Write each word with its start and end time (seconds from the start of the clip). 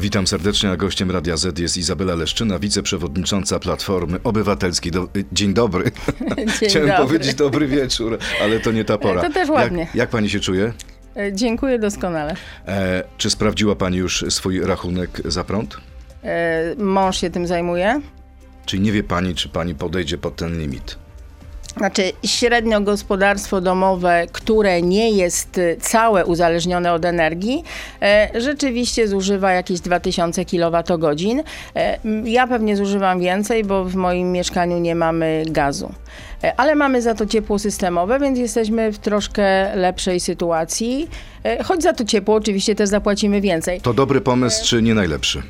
Witam 0.00 0.26
serdecznie, 0.26 0.70
a 0.70 0.76
gościem 0.76 1.10
Radia 1.10 1.36
Z 1.36 1.58
jest 1.58 1.76
Izabela 1.76 2.14
Leszczyna, 2.14 2.58
wiceprzewodnicząca 2.58 3.58
Platformy 3.58 4.18
Obywatelskiej. 4.24 4.92
Do... 4.92 5.08
Dzień 5.32 5.54
dobry. 5.54 5.84
Dzień 6.60 6.68
Chciałem 6.68 6.88
dobry. 6.88 7.04
powiedzieć 7.06 7.34
dobry 7.34 7.66
wieczór, 7.66 8.18
ale 8.42 8.60
to 8.60 8.72
nie 8.72 8.84
ta 8.84 8.98
pora. 8.98 9.22
To 9.22 9.30
też 9.32 9.48
ładnie. 9.48 9.80
Jak, 9.82 9.94
jak 9.94 10.10
pani 10.10 10.30
się 10.30 10.40
czuje? 10.40 10.72
E, 11.16 11.32
Dziękuję 11.32 11.78
doskonale. 11.78 12.34
E, 12.68 13.04
czy 13.18 13.30
sprawdziła 13.30 13.76
pani 13.76 13.96
już 13.96 14.24
swój 14.28 14.60
rachunek 14.60 15.20
za 15.24 15.44
prąd? 15.44 15.76
E, 16.24 16.74
Mąż 16.78 17.20
się 17.20 17.30
tym 17.30 17.46
zajmuje. 17.46 18.00
Czyli 18.66 18.82
nie 18.82 18.92
wie 18.92 19.02
pani, 19.02 19.34
czy 19.34 19.48
pani 19.48 19.74
podejdzie 19.74 20.18
pod 20.18 20.36
ten 20.36 20.58
limit? 20.60 20.98
Znaczy, 21.76 22.12
średnio 22.24 22.80
gospodarstwo 22.80 23.60
domowe, 23.60 24.26
które 24.32 24.82
nie 24.82 25.10
jest 25.10 25.58
y, 25.58 25.76
całe 25.80 26.26
uzależnione 26.26 26.92
od 26.92 27.04
energii, 27.04 27.64
e, 28.02 28.30
rzeczywiście 28.40 29.08
zużywa 29.08 29.52
jakieś 29.52 29.80
2000 29.80 30.44
kWh. 30.44 31.44
E, 31.76 31.98
Ja 32.24 32.46
pewnie 32.46 32.76
zużywam 32.76 33.20
więcej, 33.20 33.64
bo 33.64 33.84
w 33.84 33.94
moim 33.94 34.32
mieszkaniu 34.32 34.78
nie 34.78 34.94
mamy 34.94 35.42
gazu. 35.50 35.92
E, 36.44 36.52
Ale 36.60 36.74
mamy 36.74 37.02
za 37.02 37.14
to 37.14 37.26
ciepło 37.26 37.58
systemowe, 37.58 38.18
więc 38.20 38.38
jesteśmy 38.38 38.92
w 38.92 38.98
troszkę 38.98 39.76
lepszej 39.76 40.20
sytuacji. 40.20 41.08
Choć 41.64 41.82
za 41.82 41.92
to 41.92 42.04
ciepło 42.04 42.34
oczywiście 42.34 42.74
też 42.74 42.88
zapłacimy 42.88 43.40
więcej. 43.40 43.80
To 43.80 43.94
dobry 43.94 44.20
pomysł, 44.20 44.64
czy 44.64 44.82
nie 44.82 44.94
najlepszy? 44.94 45.42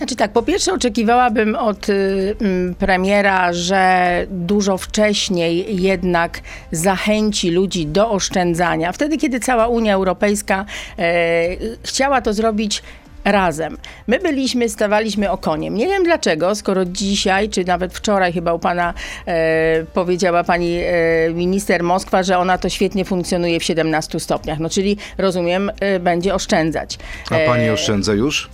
Znaczy 0.00 0.16
tak, 0.16 0.32
po 0.32 0.42
pierwsze 0.42 0.72
oczekiwałabym 0.72 1.56
od 1.56 1.88
y, 1.88 2.36
mm, 2.40 2.74
premiera, 2.74 3.52
że 3.52 4.26
dużo 4.30 4.78
wcześniej 4.78 5.82
jednak 5.82 6.40
zachęci 6.72 7.50
ludzi 7.50 7.86
do 7.86 8.10
oszczędzania. 8.10 8.92
Wtedy, 8.92 9.16
kiedy 9.16 9.40
cała 9.40 9.68
Unia 9.68 9.94
Europejska 9.94 10.64
e, 10.98 11.48
chciała 11.82 12.20
to 12.20 12.32
zrobić 12.32 12.82
razem. 13.24 13.76
My 14.06 14.18
byliśmy, 14.18 14.68
stawaliśmy 14.68 15.30
okoniem. 15.30 15.74
Nie 15.74 15.86
wiem 15.86 16.04
dlaczego, 16.04 16.54
skoro 16.54 16.84
dzisiaj, 16.84 17.48
czy 17.48 17.64
nawet 17.64 17.94
wczoraj 17.94 18.32
chyba 18.32 18.52
u 18.52 18.58
pana 18.58 18.94
e, 19.26 19.84
powiedziała 19.94 20.44
pani 20.44 20.76
e, 20.78 20.92
minister 21.34 21.82
Moskwa, 21.82 22.22
że 22.22 22.38
ona 22.38 22.58
to 22.58 22.68
świetnie 22.68 23.04
funkcjonuje 23.04 23.60
w 23.60 23.64
17 23.64 24.20
stopniach. 24.20 24.58
No 24.58 24.68
czyli 24.70 24.96
rozumiem, 25.18 25.70
e, 25.80 26.00
będzie 26.00 26.34
oszczędzać. 26.34 26.98
A 27.30 27.34
pani 27.46 27.64
E, 27.64 27.72
oszczędza 27.72 28.12
już? 28.12 28.50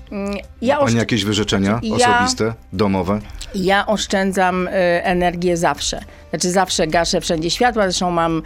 ja 0.63 0.79
Ma 0.79 0.85
pani 0.85 0.97
jakieś 0.97 1.25
wyrzeczenia 1.25 1.81
Ja- 1.83 1.95
osobiste, 1.97 2.55
domowe? 2.73 3.21
Ja 3.55 3.87
oszczędzam 3.87 4.69
y, 4.69 4.71
energię 5.03 5.57
zawsze. 5.57 6.01
Znaczy 6.31 6.51
zawsze 6.51 6.87
gaszę 6.87 7.21
wszędzie 7.21 7.51
światła, 7.51 7.83
zresztą 7.83 8.11
mam 8.11 8.43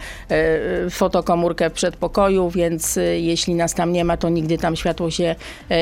y, 0.85 0.89
fotokomórkę 0.89 1.69
w 1.69 1.73
przedpokoju, 1.73 2.49
więc 2.49 2.99
jeśli 3.17 3.55
nas 3.55 3.73
tam 3.73 3.91
nie 3.93 4.05
ma, 4.05 4.17
to 4.17 4.29
nigdy 4.29 4.57
tam 4.57 4.75
światło 4.75 5.11
się 5.11 5.35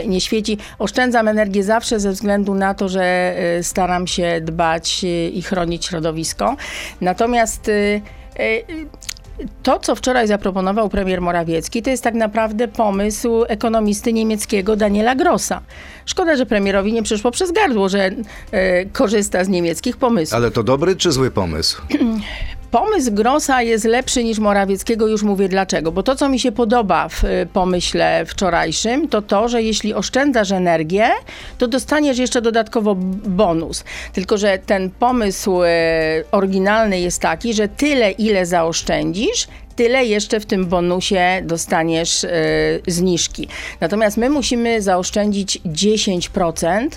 nie 0.08 0.22
świeci. 0.22 0.29
Oszczędzam 0.80 1.28
energię 1.28 1.64
zawsze 1.64 2.00
ze 2.00 2.12
względu 2.12 2.56
na 2.56 2.74
to, 2.74 2.90
że 2.90 3.36
y, 3.60 3.64
staram 3.64 4.08
się 4.08 4.42
dbać 4.42 5.02
y, 5.04 5.30
i 5.30 5.42
chronić 5.42 5.86
środowisko. 5.86 6.56
Natomiast 7.02 7.70
y, 7.70 8.02
to, 9.64 9.80
co 9.80 9.96
wczoraj 9.96 10.28
zaproponował 10.28 10.90
premier 10.90 11.22
Morawiecki, 11.22 11.82
to 11.82 11.90
jest 11.90 12.04
tak 12.04 12.14
naprawdę 12.14 12.68
pomysł 12.68 13.44
ekonomisty 13.48 14.14
niemieckiego 14.14 14.76
Daniela 14.76 15.16
Grossa. 15.16 15.62
Szkoda, 16.06 16.36
że 16.36 16.46
premierowi 16.46 16.94
nie 16.94 17.04
przyszło 17.04 17.32
przez 17.32 17.52
gardło, 17.52 17.90
że 17.90 18.12
e, 18.52 18.86
korzysta 18.86 19.44
z 19.44 19.48
niemieckich 19.48 19.98
pomysłów. 19.98 20.36
Ale 20.36 20.52
to 20.52 20.64
dobry 20.64 20.96
czy 20.96 21.12
zły 21.12 21.32
pomysł? 21.32 21.82
Pomysł 22.72 23.12
Grossa 23.12 23.62
jest 23.62 23.86
lepszy 23.86 24.24
niż 24.24 24.40
Morawieckiego, 24.40 25.08
już 25.08 25.24
mówię 25.24 25.50
dlaczego. 25.50 25.92
Bo 25.92 26.04
to, 26.04 26.16
co 26.16 26.30
mi 26.30 26.40
się 26.40 26.52
podoba 26.52 27.10
w 27.10 27.24
y, 27.24 27.48
pomyśle 27.54 28.26
wczorajszym, 28.26 29.08
to 29.08 29.22
to, 29.22 29.50
że 29.50 29.64
jeśli 29.64 29.94
oszczędzasz 29.94 30.52
energię, 30.52 31.10
to 31.58 31.68
dostaniesz 31.68 32.18
jeszcze 32.18 32.42
dodatkowo 32.42 32.96
bonus. 33.26 33.84
Tylko, 34.14 34.38
że 34.38 34.58
ten 34.58 34.90
pomysł 34.90 35.64
y, 35.64 35.68
oryginalny 36.32 37.00
jest 37.00 37.22
taki, 37.22 37.54
że 37.54 37.68
tyle, 37.68 38.12
ile 38.12 38.46
zaoszczędzisz, 38.46 39.48
tyle 39.76 40.06
jeszcze 40.06 40.40
w 40.40 40.46
tym 40.46 40.66
bonusie 40.66 41.42
dostaniesz 41.44 42.24
y, 42.24 42.30
zniżki. 42.88 43.48
Natomiast 43.82 44.18
my 44.18 44.30
musimy 44.30 44.82
zaoszczędzić 44.82 45.62
10%. 45.66 46.90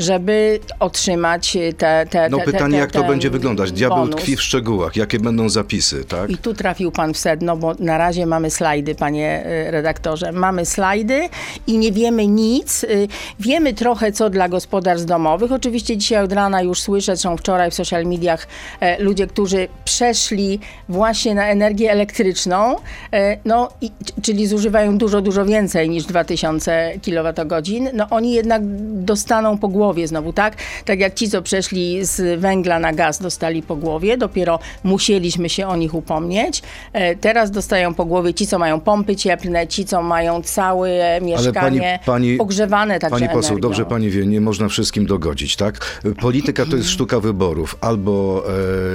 Żeby 0.00 0.60
otrzymać 0.80 1.56
te. 1.78 2.06
te 2.10 2.28
No 2.28 2.38
te, 2.38 2.44
pytanie, 2.44 2.72
te, 2.72 2.78
jak 2.78 2.92
to 2.92 3.04
będzie 3.04 3.30
wyglądać? 3.30 3.72
Diabeł 3.72 3.98
bonus. 3.98 4.16
tkwi 4.16 4.36
w 4.36 4.42
szczegółach. 4.42 4.96
Jakie 4.96 5.18
będą 5.18 5.48
zapisy, 5.48 6.04
tak? 6.04 6.30
I 6.30 6.38
tu 6.38 6.54
trafił 6.54 6.92
pan 6.92 7.14
w 7.14 7.18
sedno, 7.18 7.56
bo 7.56 7.74
na 7.78 7.98
razie 7.98 8.26
mamy 8.26 8.50
slajdy, 8.50 8.94
panie 8.94 9.46
y, 9.46 9.70
redaktorze. 9.70 10.32
Mamy 10.32 10.66
slajdy 10.66 11.28
i 11.66 11.78
nie 11.78 11.92
wiemy 11.92 12.26
nic. 12.26 12.84
Y, 12.84 13.08
Wiemy 13.40 13.74
trochę, 13.74 14.12
co 14.12 14.30
dla 14.30 14.48
gospodarstw 14.48 15.06
domowych. 15.06 15.52
Oczywiście 15.52 15.96
dzisiaj 15.96 16.24
od 16.24 16.32
rana 16.32 16.62
już 16.62 16.80
słyszę, 16.80 17.16
zresztą 17.16 17.36
wczoraj 17.36 17.70
w 17.70 17.74
social 17.74 18.06
mediach, 18.06 18.48
e, 18.80 19.02
ludzie, 19.02 19.26
którzy 19.26 19.68
przeszli 19.84 20.60
właśnie 20.88 21.34
na 21.34 21.48
energię 21.48 21.92
elektryczną, 21.92 22.76
e, 23.12 23.36
no, 23.44 23.68
i, 23.80 23.90
czyli 24.22 24.46
zużywają 24.46 24.98
dużo, 24.98 25.20
dużo 25.20 25.44
więcej 25.44 25.90
niż 25.90 26.04
2000 26.04 26.92
kWh, 27.04 27.92
no 27.92 28.06
oni 28.10 28.32
jednak 28.32 28.62
dostaną 29.04 29.58
po 29.58 29.68
głowie 29.68 29.89
znowu, 30.06 30.32
tak? 30.32 30.56
Tak 30.84 31.00
jak 31.00 31.14
ci, 31.14 31.28
co 31.30 31.42
przeszli 31.42 32.04
z 32.04 32.40
węgla 32.40 32.78
na 32.78 32.92
gaz, 32.92 33.18
dostali 33.22 33.62
po 33.62 33.76
głowie, 33.76 34.16
dopiero 34.16 34.58
musieliśmy 34.84 35.48
się 35.48 35.66
o 35.66 35.76
nich 35.76 35.94
upomnieć. 35.94 36.62
E, 36.92 37.16
Teraz 37.16 37.50
dostają 37.50 37.94
po 37.94 38.04
głowie 38.04 38.34
ci, 38.34 38.46
co 38.46 38.58
mają 38.58 38.80
pompy 38.80 39.16
cieplne, 39.16 39.66
ci, 39.66 39.84
co 39.84 40.02
mają 40.02 40.42
całe 40.42 41.20
mieszkanie 41.20 41.98
ogrzewane 42.38 42.98
także 42.98 43.18
Pani 43.20 43.28
poseł, 43.34 43.50
energią. 43.52 43.60
dobrze 43.68 43.84
pani 43.84 44.10
wie, 44.10 44.26
nie 44.26 44.40
można 44.40 44.68
wszystkim 44.68 45.06
dogodzić, 45.06 45.56
tak? 45.56 46.00
Polityka 46.20 46.66
to 46.66 46.76
jest 46.76 46.90
sztuka 47.00 47.20
wyborów. 47.20 47.76
Albo 47.80 48.44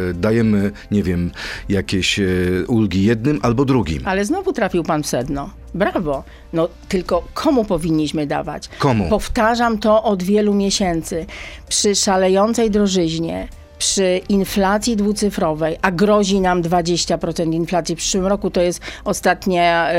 e, 0.09 0.13
dajemy, 0.13 0.71
nie 0.91 1.03
wiem, 1.03 1.31
jakieś 1.69 2.19
e, 2.19 2.23
ulgi 2.67 3.03
jednym, 3.03 3.39
albo 3.41 3.65
drugim. 3.65 4.01
Ale 4.05 4.25
znowu 4.25 4.53
trafił 4.53 4.83
pan 4.83 5.03
w 5.03 5.07
sedno. 5.07 5.49
Brawo. 5.75 6.23
No 6.53 6.69
tylko 6.89 7.23
komu 7.33 7.65
powinniśmy 7.65 8.27
dawać? 8.27 8.67
Komu? 8.79 9.09
Powtarzam 9.09 9.77
to 9.77 10.03
od 10.03 10.23
wielu 10.23 10.53
miesięcy. 10.53 11.25
Przy 11.69 11.95
szalejącej 11.95 12.71
drożyźnie, 12.71 13.47
przy 13.77 14.21
inflacji 14.29 14.95
dwucyfrowej, 14.95 15.77
a 15.81 15.91
grozi 15.91 16.39
nam 16.39 16.61
20% 16.61 17.53
inflacji 17.53 17.95
w 17.95 17.97
przyszłym 17.97 18.25
roku, 18.25 18.49
to 18.49 18.61
jest 18.61 18.81
ostatnia 19.03 19.91
e, 19.91 19.97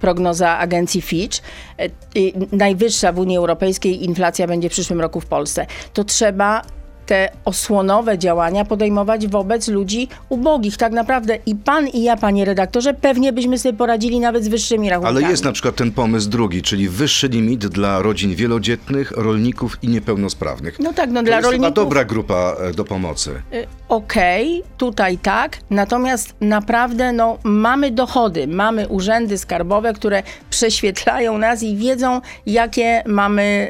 prognoza 0.00 0.58
agencji 0.58 1.02
Fitch, 1.02 1.38
e, 1.78 1.88
i 2.14 2.34
najwyższa 2.52 3.12
w 3.12 3.18
Unii 3.18 3.36
Europejskiej 3.36 4.04
inflacja 4.04 4.46
będzie 4.46 4.68
w 4.68 4.72
przyszłym 4.72 5.00
roku 5.00 5.20
w 5.20 5.26
Polsce. 5.26 5.66
To 5.92 6.04
trzeba 6.04 6.62
te 7.06 7.28
osłonowe 7.44 8.18
działania 8.18 8.64
podejmować 8.64 9.26
wobec 9.26 9.68
ludzi 9.68 10.08
ubogich. 10.28 10.76
Tak 10.76 10.92
naprawdę 10.92 11.38
i 11.46 11.54
pan 11.54 11.88
i 11.88 12.02
ja, 12.02 12.16
panie 12.16 12.44
redaktorze, 12.44 12.94
pewnie 12.94 13.32
byśmy 13.32 13.58
sobie 13.58 13.78
poradzili 13.78 14.20
nawet 14.20 14.44
z 14.44 14.48
wyższymi 14.48 14.90
rachunkami. 14.90 15.18
Ale 15.18 15.30
jest 15.30 15.44
na 15.44 15.52
przykład 15.52 15.76
ten 15.76 15.92
pomysł 15.92 16.28
drugi, 16.28 16.62
czyli 16.62 16.88
wyższy 16.88 17.28
limit 17.28 17.66
dla 17.66 18.02
rodzin 18.02 18.34
wielodzietnych, 18.34 19.10
rolników 19.10 19.78
i 19.82 19.88
niepełnosprawnych. 19.88 20.78
No 20.78 20.92
tak, 20.92 21.10
no 21.10 21.20
to 21.20 21.26
dla 21.26 21.36
jest 21.36 21.48
rolników... 21.48 21.74
dobra 21.74 22.04
grupa 22.04 22.56
e, 22.60 22.72
do 22.72 22.84
pomocy. 22.84 23.30
Y, 23.54 23.66
Okej, 23.88 24.62
tutaj 24.78 25.18
tak, 25.18 25.58
natomiast 25.70 26.34
naprawdę 26.40 27.12
no, 27.12 27.38
mamy 27.42 27.90
dochody, 27.90 28.46
mamy 28.46 28.88
urzędy 28.88 29.38
skarbowe, 29.38 29.92
które 29.92 30.22
prześwietlają 30.50 31.38
nas 31.38 31.62
i 31.62 31.76
wiedzą, 31.76 32.20
jakie 32.46 33.02
mamy 33.06 33.68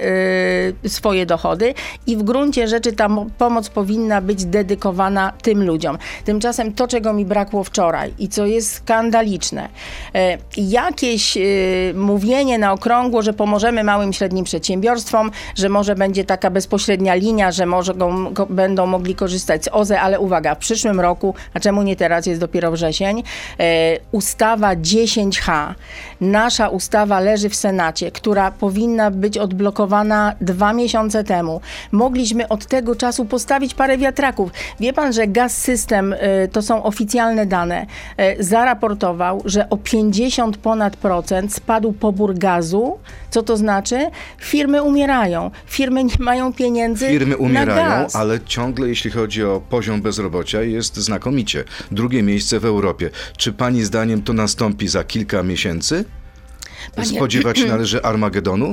y, 0.85 0.89
swoje 0.89 1.27
dochody 1.27 1.75
i 2.07 2.17
w 2.17 2.23
gruncie 2.23 2.69
rzeczy 2.69 2.93
ta 2.93 3.09
mo- 3.09 3.22
pomoc 3.39 3.69
powinna 3.69 4.21
być 4.21 4.45
dedykowana 4.45 5.33
tym 5.43 5.65
ludziom. 5.65 5.99
Tymczasem 6.25 6.73
to, 6.73 6.89
czego 6.89 7.13
mi 7.13 7.25
brakło 7.25 7.65
wczoraj 7.65 8.15
i 8.19 8.29
co 8.29 8.47
jest 8.47 8.73
skandaliczne, 8.73 9.69
y, 9.69 10.39
jakieś 10.57 11.37
y, 11.37 11.93
mówienie 11.97 12.59
na 12.59 12.73
okrągło, 12.73 13.23
że 13.23 13.33
pomożemy 13.33 13.85
małym 13.85 14.11
i 14.11 14.15
średnim 14.15 14.45
przedsiębiorstwom, 14.45 15.31
że 15.55 15.69
może 15.69 15.95
będzie 15.95 16.25
taka 16.25 16.51
bezpośrednia 16.51 17.15
linia, 17.15 17.53
że 17.53 17.67
może 17.67 17.95
go, 17.95 18.31
go, 18.31 18.47
będą 18.47 18.87
mogli 18.87 19.15
korzystać 19.15 19.65
z 19.65 19.69
OZE, 19.73 20.01
ale 20.01 20.21
uwaga, 20.21 20.55
w 20.55 20.59
przyszłym 20.59 21.01
roku, 21.01 21.35
a 21.55 21.61
czemu 21.61 21.83
nie 21.83 21.97
teraz, 21.97 22.27
jest 22.27 22.41
dopiero 22.41 22.73
wrzesień, 22.73 23.23
e, 23.61 23.99
ustawa 24.13 24.77
10H, 24.77 25.75
nasza 26.21 26.69
ustawa 26.69 27.21
leży 27.21 27.49
w 27.49 27.55
Senacie, 27.57 28.11
która 28.11 28.51
powinna 28.51 29.11
być 29.11 29.39
odblokowana 29.39 30.35
dwa 30.41 30.73
miesiące 30.73 31.25
temu. 31.25 31.61
Mogliśmy 31.93 32.49
od 32.49 32.67
tego 32.67 32.97
czasu 32.97 33.12
postawić 33.29 33.75
parę 33.75 33.99
wiatraków. 33.99 34.51
Wie 34.81 34.93
pan, 34.93 35.13
że 35.13 35.27
Gaz 35.27 35.57
System, 35.59 36.15
e, 36.19 36.49
to 36.49 36.63
są 36.63 36.83
oficjalne 36.83 37.47
dane, 37.47 37.87
e, 38.17 38.43
zaraportował, 38.45 39.43
że 39.45 39.69
o 39.71 39.77
50 39.77 40.57
ponad 40.57 40.97
procent 40.97 41.55
spadł 41.55 41.93
pobór 41.93 42.35
gazu. 42.35 42.99
Co 43.31 43.43
to 43.43 43.57
znaczy? 43.57 44.11
Firmy 44.41 44.83
umierają. 44.83 45.51
Firmy 45.67 46.05
nie 46.05 46.15
mają 46.19 46.53
pieniędzy 46.53 47.09
Firmy 47.09 47.31
na 47.31 47.37
umierają, 47.37 48.03
gaz. 48.03 48.17
ale 48.17 48.41
ciągle 48.41 48.89
jeśli 48.89 49.11
chodzi 49.11 49.45
o 49.45 49.63
poziom 49.71 50.03
bezrobocia 50.03 50.63
jest 50.63 50.97
znakomicie. 50.97 51.65
Drugie 51.91 52.23
miejsce 52.23 52.61
w 52.61 52.65
Europie. 52.65 53.11
Czy 53.37 53.53
pani 53.53 53.85
zdaniem 53.85 54.23
to 54.23 54.33
nastąpi 54.33 54.89
za 54.89 55.05
kilka 55.05 55.43
miesięcy? 55.43 56.05
Panie- 56.97 57.07
Spodziewać 57.17 57.65
należy 57.69 58.03
Armagedonu? 58.03 58.73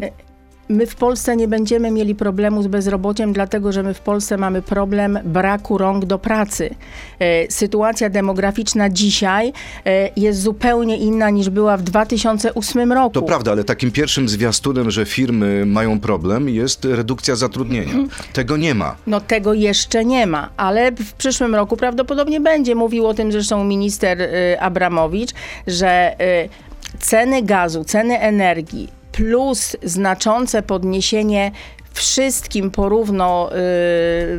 My 0.69 0.85
w 0.85 0.95
Polsce 0.95 1.35
nie 1.35 1.47
będziemy 1.47 1.91
mieli 1.91 2.15
problemu 2.15 2.63
z 2.63 2.67
bezrobociem, 2.67 3.33
dlatego 3.33 3.71
że 3.71 3.83
my 3.83 3.93
w 3.93 3.99
Polsce 3.99 4.37
mamy 4.37 4.61
problem 4.61 5.19
braku 5.25 5.77
rąk 5.77 6.05
do 6.05 6.19
pracy. 6.19 6.75
E, 7.19 7.51
Sytuacja 7.51 8.09
demograficzna 8.09 8.89
dzisiaj 8.89 9.53
e, 9.85 10.09
jest 10.15 10.41
zupełnie 10.41 10.97
inna 10.97 11.29
niż 11.29 11.49
była 11.49 11.77
w 11.77 11.81
2008 11.81 12.93
roku. 12.93 13.13
To 13.13 13.21
prawda, 13.21 13.51
ale 13.51 13.63
takim 13.63 13.91
pierwszym 13.91 14.29
zwiastunem, 14.29 14.91
że 14.91 15.05
firmy 15.05 15.65
mają 15.65 15.99
problem, 15.99 16.49
jest 16.49 16.85
redukcja 16.85 17.35
zatrudnienia. 17.35 17.93
Tego 18.33 18.57
nie 18.57 18.75
ma. 18.75 18.95
No 19.07 19.21
tego 19.21 19.53
jeszcze 19.53 20.05
nie 20.05 20.27
ma, 20.27 20.49
ale 20.57 20.91
w 20.91 21.13
przyszłym 21.13 21.55
roku 21.55 21.77
prawdopodobnie 21.77 22.41
będzie. 22.41 22.75
Mówił 22.75 23.07
o 23.07 23.13
tym 23.13 23.31
zresztą 23.31 23.63
minister 23.63 24.21
y, 24.21 24.59
Abramowicz, 24.59 25.29
że 25.67 26.15
ceny 26.99 27.41
gazu, 27.41 27.83
ceny 27.83 28.19
energii 28.19 28.98
plus 29.19 29.75
znaczące 29.83 30.61
podniesienie 30.61 31.51
wszystkim 31.93 32.71
porówno 32.71 33.49
y, 33.51 33.57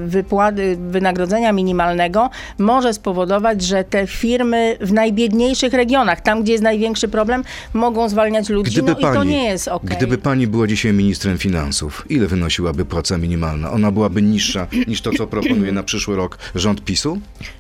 wypłaty 0.07 0.77
wynagrodzenia 0.91 1.53
minimalnego 1.53 2.31
może 2.59 2.95
spowodować, 2.95 3.63
że 3.63 3.85
te 3.85 4.07
firmy 4.07 4.77
w 4.81 4.93
najbiedniejszych 4.93 5.73
regionach, 5.73 6.21
tam 6.21 6.43
gdzie 6.43 6.53
jest 6.53 6.65
największy 6.65 7.09
problem, 7.09 7.45
mogą 7.75 8.09
zwalniać 8.09 8.49
ludzi. 8.49 8.71
Gdyby 8.71 8.93
no 8.93 8.99
i 8.99 9.03
to 9.03 9.13
pani, 9.13 9.31
nie 9.31 9.45
jest 9.45 9.69
okej. 9.69 9.97
gdyby 9.97 10.19
pani 10.19 10.47
była 10.47 10.67
dzisiaj 10.67 10.93
ministrem 10.93 11.39
finansów, 11.39 12.05
ile 12.09 12.27
wynosiłaby 12.27 12.85
płaca 12.85 13.19
minimalna? 13.19 13.73
Ona 13.73 13.91
byłaby 13.91 14.23
niższa 14.23 14.67
niż 14.87 15.03
to, 15.03 15.11
co 15.19 15.27
proponuje 15.27 15.73
na 15.73 15.83
przyszły 15.83 16.17
rok 16.17 16.39
rząd 16.55 16.85
PiSu? 16.85 17.19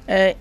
E, 0.08 0.34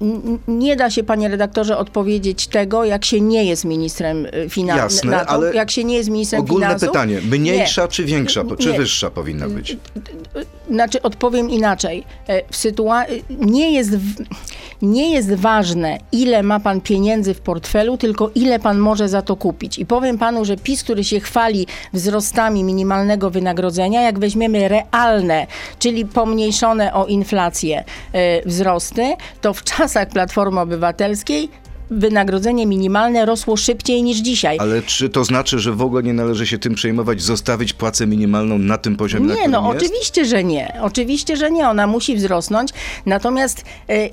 Nie 0.47 0.75
da 0.75 0.89
się, 0.89 1.03
panie 1.03 1.27
redaktorze, 1.29 1.77
odpowiedzieć 1.77 2.47
tego, 2.47 2.85
jak 2.85 3.05
się 3.05 3.21
nie 3.21 3.45
jest 3.45 3.65
ministrem 3.65 4.25
y, 4.25 4.49
finansów. 4.49 5.03
Jasne, 5.03 5.25
ale 5.25 5.53
jak 5.53 5.71
się 5.71 5.83
nie 5.83 5.95
jest 5.97 6.09
ministrem 6.09 6.41
Ogólne 6.41 6.65
finansów. 6.65 6.89
pytanie, 6.89 7.21
mniejsza 7.31 7.87
czy 7.87 8.05
większa, 8.05 8.43
czy 8.59 8.71
Nie. 8.71 8.77
wyższa 8.77 9.09
powinna 9.09 9.38
być? 9.47 9.77
Znaczy, 10.69 11.01
odpowiem 11.01 11.49
inaczej. 11.49 12.03
E, 12.27 12.41
W 12.51 12.55
sytua- 12.55 13.05
nie, 13.29 13.71
jest 13.71 13.89
nie 14.81 15.13
jest 15.13 15.33
ważne, 15.33 15.97
ile 16.11 16.43
ma 16.43 16.59
pan 16.59 16.81
pieniędzy 16.81 17.33
w 17.33 17.41
portfelu, 17.41 17.97
tylko 17.97 18.31
ile 18.35 18.59
pan 18.59 18.77
może 18.77 19.09
za 19.09 19.21
to 19.21 19.35
kupić. 19.35 19.79
I 19.79 19.85
powiem 19.85 20.17
panu, 20.17 20.45
że 20.45 20.57
PiS, 20.57 20.83
który 20.83 21.03
się 21.03 21.19
chwali 21.19 21.67
wzrostami 21.93 22.63
minimalnego 22.63 23.29
wynagrodzenia, 23.29 24.01
jak 24.01 24.19
weźmiemy 24.19 24.67
realne, 24.67 25.47
czyli 25.79 26.05
pomniejszone 26.05 26.93
o 26.93 27.05
inflację 27.05 27.83
e, 28.13 28.47
wzrosty, 28.49 29.15
to 29.41 29.53
w 29.53 29.63
czasach 29.63 30.09
Platformy 30.09 30.59
Obywatelskiej 30.59 31.49
wynagrodzenie 31.91 32.65
minimalne 32.65 33.25
rosło 33.25 33.57
szybciej 33.57 34.03
niż 34.03 34.17
dzisiaj. 34.17 34.57
Ale 34.59 34.81
czy 34.81 35.09
to 35.09 35.23
znaczy, 35.23 35.59
że 35.59 35.71
w 35.71 35.81
ogóle 35.81 36.03
nie 36.03 36.13
należy 36.13 36.47
się 36.47 36.57
tym 36.57 36.75
przejmować, 36.75 37.21
zostawić 37.21 37.73
płacę 37.73 38.07
minimalną 38.07 38.57
na 38.57 38.77
tym 38.77 38.95
poziomie, 38.95 39.25
na 39.27 39.33
Nie, 39.33 39.39
którym 39.39 39.51
no 39.51 39.73
jest? 39.73 39.85
oczywiście, 39.85 40.25
że 40.25 40.43
nie. 40.43 40.77
Oczywiście, 40.81 41.37
że 41.37 41.51
nie. 41.51 41.69
Ona 41.69 41.87
musi 41.87 42.15
wzrosnąć. 42.15 42.69
Natomiast 43.05 43.63
y, 43.89 44.09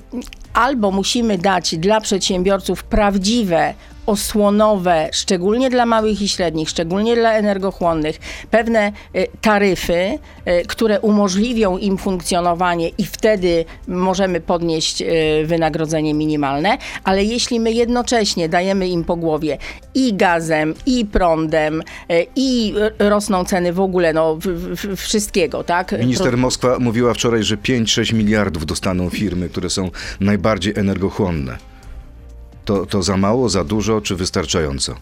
albo 0.55 0.91
musimy 0.91 1.39
dać 1.39 1.77
dla 1.79 2.01
przedsiębiorców 2.01 2.85
prawdziwe 2.85 3.75
osłonowe, 4.07 5.09
szczególnie 5.13 5.71
dla 5.71 5.87
małych 5.87 6.23
i 6.23 6.29
średnich, 6.29 6.71
szczególnie 6.71 7.17
dla 7.17 7.33
energochłonnych, 7.33 8.19
pewne 8.51 8.93
y, 9.17 9.27
taryfy, 9.41 9.93
y, 9.93 10.19
które 10.67 11.01
umożliwią 11.01 11.79
im 11.79 11.99
funkcjonowanie 11.99 12.89
i 12.89 13.07
wtedy 13.07 13.65
możemy 13.89 14.41
podnieść 14.41 15.03
y, 15.03 15.07
wynagrodzenie 15.47 16.15
minimalne, 16.15 16.79
ale 17.05 17.25
jeśli 17.25 17.61
my 17.61 17.73
jednocześnie 17.73 18.49
dajemy 18.49 18.89
im 18.89 19.05
po 19.05 19.17
głowie 19.17 19.59
i 19.95 20.15
gazem, 20.15 20.75
i 20.87 21.05
prądem, 21.05 21.83
i 22.37 22.75
rosną 22.99 23.45
ceny 23.45 23.73
w 23.73 23.81
ogóle, 23.81 24.13
no, 24.13 24.39
wszystkiego, 24.97 25.65
tak? 25.65 25.99
Minister 26.01 26.37
Moskwa 26.37 26.79
mówiła 26.79 27.15
wczoraj, 27.15 27.43
że 27.43 27.57
5-6 27.57 28.15
miliardów 28.15 28.67
dostaną 28.67 29.11
firmy, 29.11 29.49
które 29.49 29.71
są 29.71 29.91
najbardziej 30.21 30.73
energochłonne. 30.77 31.59
To, 32.67 32.87
to 32.87 33.03
za 33.03 33.17
mało, 33.17 33.49
za 33.49 33.65
dużo, 33.65 34.01
czy 34.01 34.17
wystarczająco? 34.17 34.95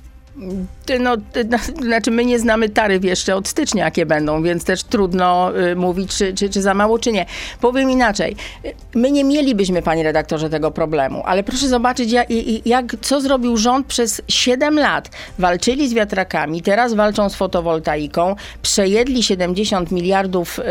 No, 1.00 1.16
na- 1.48 1.58
znaczy 1.82 2.10
my 2.10 2.24
nie 2.24 2.38
znamy 2.38 2.68
taryf 2.68 3.04
jeszcze 3.04 3.36
od 3.36 3.48
stycznia, 3.48 3.84
jakie 3.84 4.06
będą, 4.06 4.42
więc 4.42 4.64
też 4.64 4.82
trudno 4.82 5.58
y, 5.60 5.76
mówić, 5.76 6.16
czy, 6.16 6.34
czy, 6.34 6.48
czy 6.48 6.62
za 6.62 6.74
mało, 6.74 6.98
czy 6.98 7.12
nie. 7.12 7.26
Powiem 7.60 7.90
inaczej. 7.90 8.36
Y, 8.64 8.74
My 8.94 9.10
nie 9.10 9.24
mielibyśmy, 9.24 9.82
panie 9.82 10.02
redaktorze, 10.02 10.50
tego 10.50 10.70
problemu, 10.70 11.22
ale 11.24 11.42
proszę 11.42 11.68
zobaczyć, 11.68 12.12
jak, 12.12 12.28
jak, 12.66 12.96
co 13.00 13.20
zrobił 13.20 13.56
rząd 13.56 13.86
przez 13.86 14.22
7 14.28 14.78
lat. 14.78 15.10
Walczyli 15.38 15.88
z 15.88 15.94
wiatrakami, 15.94 16.62
teraz 16.62 16.94
walczą 16.94 17.28
z 17.28 17.34
fotowoltaiką, 17.34 18.36
przejedli 18.62 19.22
70 19.22 19.90
miliardów 19.90 20.58
y, 20.58 20.62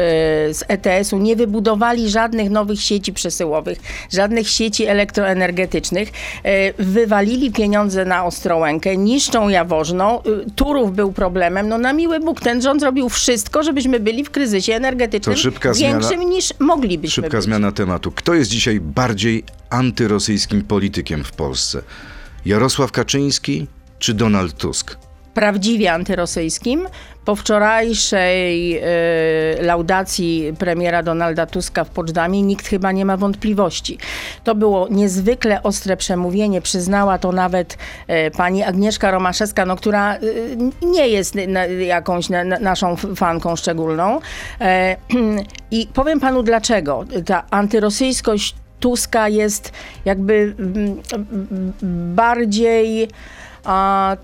z 0.53 0.63
ETS-u, 0.67 1.17
nie 1.17 1.35
wybudowali 1.35 2.09
żadnych 2.09 2.49
nowych 2.49 2.81
sieci 2.81 3.13
przesyłowych, 3.13 3.77
żadnych 4.11 4.49
sieci 4.49 4.85
elektroenergetycznych, 4.85 6.09
y, 6.09 6.73
wywalili 6.83 7.51
pieniądze 7.51 8.05
na 8.05 8.25
Ostrołękę, 8.25 8.97
niszczą 8.97 9.52
Jaworzno, 9.53 10.23
y, 10.47 10.51
Turów 10.55 10.95
był 10.95 11.11
problemem, 11.11 11.67
no 11.69 11.77
na 11.77 11.93
miły 11.93 12.19
Bóg, 12.19 12.41
ten 12.41 12.61
rząd 12.61 12.81
zrobił 12.81 13.09
wszystko, 13.09 13.63
żebyśmy 13.63 13.99
byli 13.99 14.23
w 14.23 14.29
kryzysie 14.31 14.73
energetycznym 14.75 15.35
szybka 15.37 15.71
zmiana- 15.73 15.99
większym 15.99 16.29
niż 16.29 16.53
moglibyśmy 16.59 17.23
Szybka 17.23 17.37
być. 17.37 17.45
zmiana 17.45 17.71
tematu. 17.71 18.11
Kto 18.11 18.33
jest 18.33 18.51
dzisiaj 18.51 18.79
bardziej 18.79 19.43
antyrosyjskim 19.69 20.61
politykiem 20.61 21.23
w 21.23 21.31
Polsce? 21.31 21.81
Jarosław 22.45 22.91
Kaczyński 22.91 23.67
czy 23.99 24.13
Donald 24.13 24.57
Tusk? 24.57 24.97
Prawdziwie 25.33 25.93
antyrosyjskim. 25.93 26.87
Po 27.25 27.35
wczorajszej 27.35 28.77
e, 28.77 28.83
laudacji 29.61 30.53
premiera 30.59 31.03
Donalda 31.03 31.45
Tuska 31.45 31.83
w 31.83 31.89
Poczdamie 31.89 32.41
nikt 32.41 32.67
chyba 32.67 32.91
nie 32.91 33.05
ma 33.05 33.17
wątpliwości. 33.17 33.97
To 34.43 34.55
było 34.55 34.87
niezwykle 34.89 35.63
ostre 35.63 35.97
przemówienie, 35.97 36.61
przyznała 36.61 37.17
to 37.17 37.31
nawet 37.31 37.77
e, 38.07 38.31
pani 38.31 38.63
Agnieszka 38.63 39.11
Romaszewska, 39.11 39.65
no, 39.65 39.75
która 39.75 40.15
e, 40.15 40.19
nie 40.81 41.07
jest 41.07 41.35
jakąś 41.87 42.29
na, 42.29 42.43
na, 42.43 42.59
naszą 42.59 42.95
fanką 42.95 43.55
szczególną. 43.55 44.19
E, 44.61 44.95
I 45.71 45.87
powiem 45.93 46.19
panu 46.19 46.43
dlaczego. 46.43 47.05
Ta 47.25 47.43
antyrosyjskość 47.49 48.55
Tuska 48.79 49.29
jest 49.29 49.71
jakby 50.05 50.55
mm, 50.59 51.01
bardziej 52.15 53.07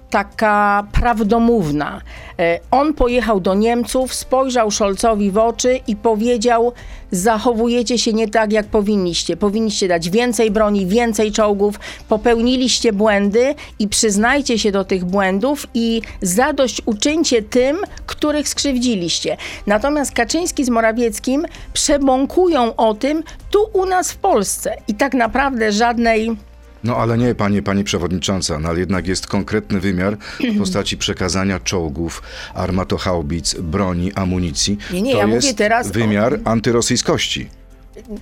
taka 0.10 0.88
prawdomówna. 0.92 2.02
E, 2.40 2.60
On 2.72 2.94
pojechał 2.94 3.40
do 3.40 3.54
Niemców, 3.54 4.14
spojrzał 4.14 4.72
Scholzowi 4.72 5.32
w 5.32 5.38
oczy 5.38 5.80
i 5.88 5.96
powiedział: 5.96 6.74
Zachowujecie 7.12 7.98
się 7.98 8.14
nie 8.14 8.28
tak, 8.28 8.52
jak 8.52 8.66
powinniście. 8.66 9.38
Powinniście 9.38 9.88
dać 9.88 10.10
więcej 10.10 10.52
broni, 10.52 10.86
więcej 10.86 11.32
czołgów, 11.32 11.80
popełniliście 12.10 12.94
błędy 12.94 13.56
i 13.80 13.88
przyznajcie 13.88 14.60
się 14.60 14.72
do 14.72 14.84
tych 14.84 15.06
błędów 15.06 15.68
i 15.74 16.02
zadość 16.22 16.82
uczyńcie 16.86 17.42
tym, 17.42 17.78
których 18.06 18.50
skrzywdziliście. 18.50 19.38
Natomiast 19.68 20.12
Kaczyński 20.12 20.66
z 20.66 20.70
Morawieckim 20.70 21.46
przebąkują 21.74 22.76
o 22.76 22.94
tym 22.94 23.24
tu 23.52 23.60
u 23.74 23.86
nas 23.86 24.12
w 24.12 24.18
Polsce 24.18 24.76
i 24.88 24.94
tak 24.94 25.14
naprawdę 25.14 25.72
żadnej. 25.72 26.49
No 26.84 26.96
ale 26.98 27.18
nie, 27.18 27.36
pani, 27.36 27.62
pani 27.62 27.84
przewodnicząca, 27.84 28.60
no 28.60 28.70
ale 28.70 28.80
jednak 28.80 29.08
jest 29.08 29.28
konkretny 29.28 29.80
wymiar 29.80 30.18
w 30.40 30.58
postaci 30.60 30.98
przekazania 30.98 31.60
czołgów, 31.60 32.22
armatochaubic, 32.54 33.54
broni, 33.60 34.14
amunicji. 34.14 34.78
Nie, 34.94 35.02
nie, 35.02 35.12
to 35.14 35.18
ja 35.20 35.26
jest 35.28 35.46
mówię 35.48 35.56
teraz 35.58 35.88
o- 35.88 35.92
wymiar 35.92 36.40
antyrosyjskości. 36.46 37.50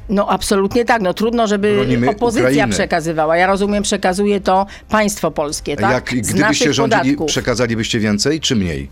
No 0.10 0.30
absolutnie 0.30 0.86
tak. 0.86 1.02
No 1.02 1.14
trudno, 1.14 1.48
żeby 1.48 1.76
Bronimy 1.76 2.10
opozycja 2.10 2.68
przekazywała. 2.68 3.38
Ja 3.38 3.48
rozumiem, 3.48 3.84
przekazuje 3.84 4.42
to 4.42 4.66
państwo 4.90 5.32
polskie, 5.32 5.76
tak? 5.76 5.92
Jak 5.92 6.26
gdybyście 6.26 6.74
rządzili, 6.74 7.02
podatków. 7.04 7.28
przekazalibyście 7.28 8.00
więcej 8.00 8.40
czy 8.40 8.56
mniej? 8.56 8.90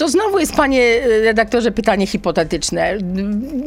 To 0.00 0.08
znowu 0.08 0.38
jest, 0.38 0.54
panie 0.54 1.00
redaktorze, 1.22 1.70
pytanie 1.70 2.06
hipotetyczne. 2.06 2.98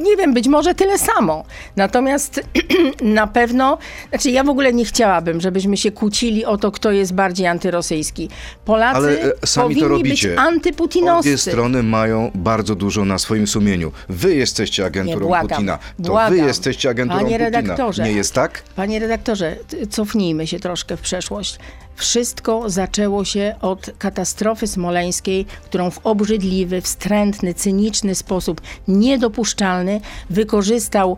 Nie 0.04 0.18
wiem, 0.18 0.34
być 0.34 0.48
może 0.48 0.76
tyle 0.76 0.98
samo. 0.98 1.46
Natomiast 1.76 2.42
na 3.02 3.28
pewno, 3.28 3.78
znaczy 4.10 4.32
ja 4.32 4.44
w 4.44 4.50
ogóle 4.50 4.74
nie 4.74 4.86
chciałabym, 4.86 5.42
żebyśmy 5.42 5.78
się 5.78 5.92
kłócili 5.92 6.46
o 6.46 6.58
to, 6.58 6.72
kto 6.72 6.92
jest 6.92 7.14
bardziej 7.14 7.48
antyrosyjski. 7.48 8.30
Polacy 8.66 8.98
Ale 8.98 9.22
e, 9.22 9.48
sami 9.48 9.76
to 9.76 9.82
powinni 9.82 10.04
być 10.04 10.24
robicie. 10.24 10.28
Obie 10.28 10.40
antyputinowscy. 10.40 11.38
strony 11.38 11.84
mają 11.84 12.32
bardzo 12.36 12.76
dużo 12.76 13.06
na 13.06 13.18
swoim 13.18 13.48
sumieniu. 13.48 13.92
Wy 14.10 14.36
jesteście 14.36 14.86
agenturą 14.86 15.20
Nie, 15.20 15.28
błagam, 15.28 15.48
Putina. 15.48 15.80
To 16.04 16.04
błagam. 16.04 16.34
wy 16.38 16.46
jesteście 16.46 16.90
agenturą 16.90 17.20
Panie 17.20 17.40
Putina. 17.40 17.62
redaktorze. 17.62 18.04
Nie 18.04 18.12
jest 18.12 18.34
tak? 18.34 18.64
Panie 18.76 19.00
redaktorze, 19.00 19.56
cofnijmy 19.90 20.48
się 20.48 20.60
troszkę 20.60 20.98
w 20.98 21.02
przeszłość. 21.02 21.60
Wszystko 21.96 22.70
zaczęło 22.70 23.26
się 23.26 23.56
od 23.62 23.92
katastrofy 23.98 24.68
smoleńskiej, 24.68 25.46
którą 25.64 25.92
w 25.92 26.00
obrzydliwy, 26.04 26.82
wstrętny, 26.82 27.54
cyniczny 27.54 28.16
sposób, 28.16 28.62
niedopuszczalny, 28.88 30.02
wykorzystał 30.30 31.18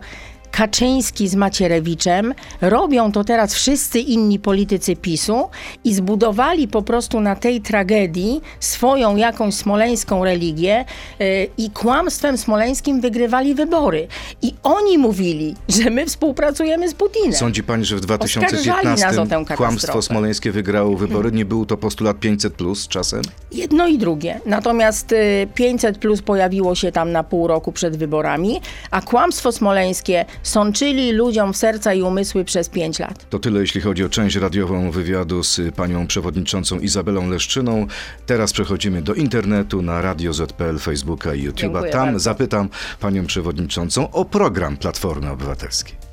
Kaczyński 0.56 1.28
z 1.28 1.34
Macierewiczem, 1.34 2.34
robią 2.60 3.12
to 3.12 3.24
teraz 3.24 3.54
wszyscy 3.54 3.98
inni 3.98 4.38
politycy 4.38 4.96
PiSu 4.96 5.48
i 5.84 5.94
zbudowali 5.94 6.68
po 6.68 6.82
prostu 6.82 7.20
na 7.20 7.36
tej 7.36 7.60
tragedii 7.60 8.40
swoją 8.60 9.16
jakąś 9.16 9.54
smoleńską 9.54 10.24
religię 10.24 10.84
yy, 11.18 11.26
i 11.58 11.70
kłamstwem 11.70 12.38
smoleńskim 12.38 13.00
wygrywali 13.00 13.54
wybory. 13.54 14.08
I 14.42 14.54
oni 14.62 14.98
mówili, 14.98 15.54
że 15.68 15.90
my 15.90 16.06
współpracujemy 16.06 16.88
z 16.88 16.94
Putinem. 16.94 17.32
Sądzi 17.32 17.62
pani, 17.62 17.84
że 17.84 17.96
w 17.96 18.10
Oskarżali 18.10 18.88
nas 18.88 19.18
o 19.18 19.26
tę 19.26 19.26
2015 19.26 19.26
katastrofę. 19.26 19.56
kłamstwo 19.56 20.02
smoleńskie 20.02 20.52
wygrało 20.52 20.96
wybory? 20.96 21.32
Nie 21.32 21.44
był 21.44 21.66
to 21.66 21.76
postulat 21.76 22.20
500 22.20 22.54
plus 22.54 22.88
czasem? 22.88 23.22
Jedno 23.52 23.86
i 23.86 23.98
drugie. 23.98 24.40
Natomiast 24.46 25.12
y, 25.12 25.48
500 25.54 25.98
plus 25.98 26.22
pojawiło 26.22 26.74
się 26.74 26.92
tam 26.92 27.12
na 27.12 27.22
pół 27.22 27.46
roku 27.46 27.72
przed 27.72 27.96
wyborami, 27.96 28.60
a 28.90 29.00
kłamstwo 29.00 29.52
smoleńskie 29.52 30.24
sączyli 30.46 31.12
ludziom 31.12 31.52
w 31.52 31.56
serca 31.56 31.94
i 31.94 32.02
umysły 32.02 32.44
przez 32.44 32.68
5 32.68 32.98
lat. 32.98 33.30
To 33.30 33.38
tyle, 33.38 33.60
jeśli 33.60 33.80
chodzi 33.80 34.04
o 34.04 34.08
część 34.08 34.36
radiową 34.36 34.90
wywiadu 34.90 35.42
z 35.42 35.60
panią 35.76 36.06
przewodniczącą 36.06 36.78
Izabelą 36.78 37.30
Leszczyną. 37.30 37.86
Teraz 38.26 38.52
przechodzimy 38.52 39.02
do 39.02 39.14
internetu 39.14 39.82
na 39.82 40.02
Radio 40.02 40.32
ZPL, 40.32 40.78
Facebooka 40.78 41.34
i 41.34 41.48
YouTube'a. 41.48 41.90
Tam 41.90 42.06
bardzo. 42.06 42.18
zapytam 42.18 42.68
panią 43.00 43.26
przewodniczącą 43.26 44.10
o 44.10 44.24
program 44.24 44.76
Platformy 44.76 45.30
Obywatelskiej. 45.30 46.05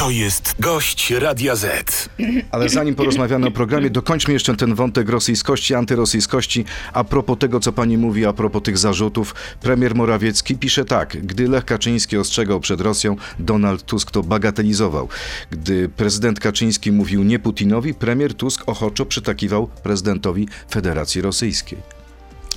To 0.00 0.10
jest 0.10 0.54
gość 0.60 1.10
Radia 1.10 1.56
Z. 1.56 2.08
Ale 2.50 2.68
zanim 2.68 2.94
porozmawiamy 2.94 3.46
o 3.46 3.50
programie, 3.50 3.90
dokończmy 3.90 4.32
jeszcze 4.32 4.56
ten 4.56 4.74
wątek 4.74 5.08
rosyjskości, 5.08 5.74
antyrosyjskości. 5.74 6.64
A 6.92 7.04
propos 7.04 7.38
tego, 7.38 7.60
co 7.60 7.72
pani 7.72 7.98
mówi, 7.98 8.26
a 8.26 8.32
propos 8.32 8.62
tych 8.62 8.78
zarzutów, 8.78 9.34
premier 9.60 9.94
Morawiecki 9.94 10.56
pisze 10.56 10.84
tak. 10.84 11.26
Gdy 11.26 11.48
Lech 11.48 11.64
Kaczyński 11.64 12.16
ostrzegał 12.16 12.60
przed 12.60 12.80
Rosją, 12.80 13.16
Donald 13.38 13.82
Tusk 13.82 14.10
to 14.10 14.22
bagatelizował. 14.22 15.08
Gdy 15.50 15.88
prezydent 15.88 16.40
Kaczyński 16.40 16.92
mówił 16.92 17.22
nie 17.22 17.38
Putinowi, 17.38 17.94
premier 17.94 18.34
Tusk 18.34 18.62
ochoczo 18.66 19.06
przytakiwał 19.06 19.66
prezydentowi 19.66 20.48
Federacji 20.70 21.20
Rosyjskiej. 21.20 21.99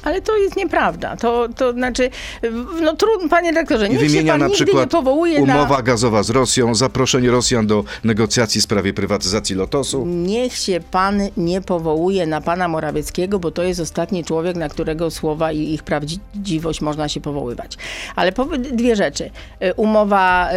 Ale 0.04 0.22
to 0.22 0.38
jest 0.38 0.56
nieprawda. 0.56 1.16
To, 1.16 1.50
to 1.56 1.74
znaczy, 1.74 2.10
no 2.82 2.96
trudno, 2.96 3.30
panie 3.30 3.52
rektorze, 3.52 3.88
I 3.88 3.90
niech 3.90 4.00
się 4.00 4.08
wymienia 4.08 4.34
pan 4.34 4.40
na 4.42 4.48
nigdy 4.48 4.74
nie 4.74 4.88
powołuje 4.88 5.42
umowa 5.42 5.78
na... 5.78 5.82
gazowa 5.82 6.24
z 6.24 6.30
Rosją, 6.30 6.76
zaproszenie 6.76 7.32
Rosjan 7.32 7.68
do 7.68 7.84
negocjacji 8.04 8.62
w 8.62 8.64
sprawie 8.64 8.94
prywatyzacji 8.94 9.56
Lotosu. 9.56 10.06
Niech 10.06 10.56
się 10.58 10.80
pan 10.92 11.22
nie 11.38 11.62
powołuje 11.62 12.28
na 12.28 12.42
pana 12.42 12.68
Morawieckiego, 12.68 13.40
bo 13.40 13.52
to 13.52 13.64
jest 13.64 13.80
ostatni 13.80 14.24
człowiek, 14.24 14.56
na 14.56 14.70
którego 14.70 15.12
słowa 15.12 15.52
i 15.52 15.74
ich 15.74 15.84
prawdziwość 15.84 16.82
można 16.82 17.10
się 17.10 17.22
powoływać. 17.22 17.78
Ale 18.16 18.32
dwie 18.58 18.96
rzeczy. 18.96 19.30
Y, 19.64 19.74
Umowa 19.74 20.50